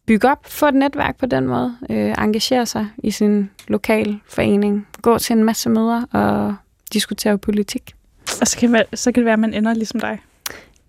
bygge 0.08 0.32
op, 0.32 0.46
få 0.46 0.66
et 0.66 0.74
netværk 0.74 1.18
på 1.18 1.26
den 1.26 1.48
måde, 1.48 1.78
øh, 1.90 2.16
engagere 2.18 2.66
sig 2.66 2.88
i 2.98 3.12
sin 3.12 3.50
lokal 3.68 4.20
forening, 4.30 4.88
gå 5.02 5.18
til 5.18 5.34
en 5.34 5.44
masse 5.44 5.70
møder 5.70 6.04
og 6.12 6.56
diskutere 6.94 7.38
politik. 7.38 7.94
Og 8.42 8.48
så 8.48 8.58
kan, 8.58 8.84
så 8.94 9.12
kan 9.12 9.22
det 9.22 9.26
være, 9.26 9.34
at 9.34 9.40
man 9.40 9.54
ender 9.54 9.74
ligesom 9.74 10.00
dig. 10.00 10.20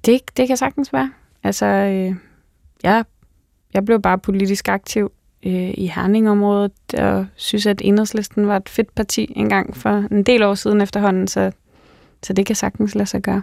Det, 0.07 0.37
det 0.37 0.49
kan 0.49 0.57
sagtens 0.57 0.93
være. 0.93 1.13
Altså, 1.43 1.67
øh, 1.67 2.15
jeg, 2.83 3.05
jeg 3.75 3.85
blev 3.85 4.03
bare 4.03 4.19
politisk 4.19 4.69
aktiv 4.69 5.13
øh, 5.47 5.71
i 5.75 5.93
Herningområdet, 5.95 6.73
og 6.99 7.27
synes, 7.37 7.67
at 7.67 7.81
Enhedslisten 7.85 8.49
var 8.49 8.57
et 8.57 8.69
fedt 8.69 8.95
parti 8.95 9.33
engang 9.37 9.77
for 9.77 10.05
en 10.11 10.23
del 10.23 10.43
år 10.43 10.55
siden 10.55 10.81
efterhånden, 10.81 11.29
så, 11.29 11.53
så 12.23 12.33
det 12.33 12.47
kan 12.47 12.57
sagtens 12.57 12.95
lade 12.95 13.07
sig 13.07 13.23
gøre. 13.23 13.43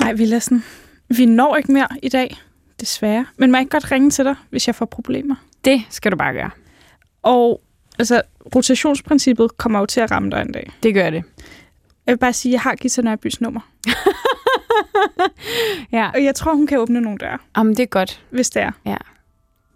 Nej, 0.00 0.12
Villassen, 0.12 0.64
vi 1.08 1.26
når 1.26 1.56
ikke 1.56 1.72
mere 1.72 1.88
i 2.02 2.08
dag. 2.08 2.36
Desværre. 2.80 3.26
Men 3.36 3.50
må 3.50 3.56
jeg 3.56 3.62
ikke 3.62 3.70
godt 3.70 3.92
ringe 3.92 4.10
til 4.10 4.24
dig, 4.24 4.34
hvis 4.50 4.66
jeg 4.66 4.74
får 4.74 4.86
problemer? 4.86 5.34
Det 5.64 5.82
skal 5.90 6.12
du 6.12 6.16
bare 6.16 6.32
gøre. 6.32 6.50
Og 7.22 7.60
altså, 7.98 8.22
rotationsprincippet 8.54 9.56
kommer 9.56 9.78
jo 9.78 9.86
til 9.86 10.00
at 10.00 10.10
ramme 10.10 10.30
dig 10.30 10.40
en 10.40 10.52
dag. 10.52 10.72
Det 10.82 10.94
gør 10.94 11.10
det. 11.10 11.24
Jeg 12.06 12.12
vil 12.12 12.18
bare 12.18 12.32
sige, 12.32 12.50
at 12.50 12.52
jeg 12.52 12.60
har 12.60 12.74
Gita 12.74 13.02
Nørbys 13.02 13.40
nummer. 13.40 13.60
ja. 15.92 16.10
Og 16.14 16.24
jeg 16.24 16.34
tror, 16.34 16.54
hun 16.54 16.66
kan 16.66 16.78
åbne 16.78 17.00
nogle 17.00 17.18
døre. 17.18 17.38
Jamen, 17.56 17.76
det 17.76 17.82
er 17.82 17.86
godt. 17.86 18.24
Hvis 18.30 18.50
det 18.50 18.62
er. 18.62 18.72
Ja. 18.86 18.96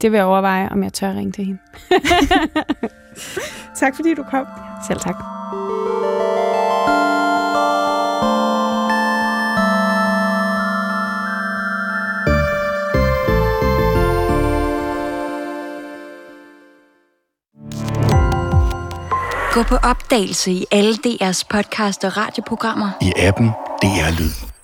Det 0.03 0.13
vil 0.13 0.19
jeg 0.19 0.27
overveje, 0.27 0.69
om 0.69 0.83
jeg 0.83 0.93
tør 0.93 1.09
ringe 1.13 1.33
til 1.33 1.45
hende. 1.45 1.59
tak 3.81 3.95
fordi 3.95 4.15
du 4.15 4.23
kom. 4.31 4.47
Selv 4.89 5.01
tak. 5.01 5.17
Gå 19.53 19.63
på 19.63 19.77
opdagelse 19.77 20.53
i 20.53 20.65
alle 20.71 20.95
DR's 21.07 21.43
podcast 21.51 22.05
og 22.05 22.17
radioprogrammer. 22.17 22.91
I 23.03 23.13
appen 23.17 23.49
DR 23.83 24.21
Lyd. 24.21 24.58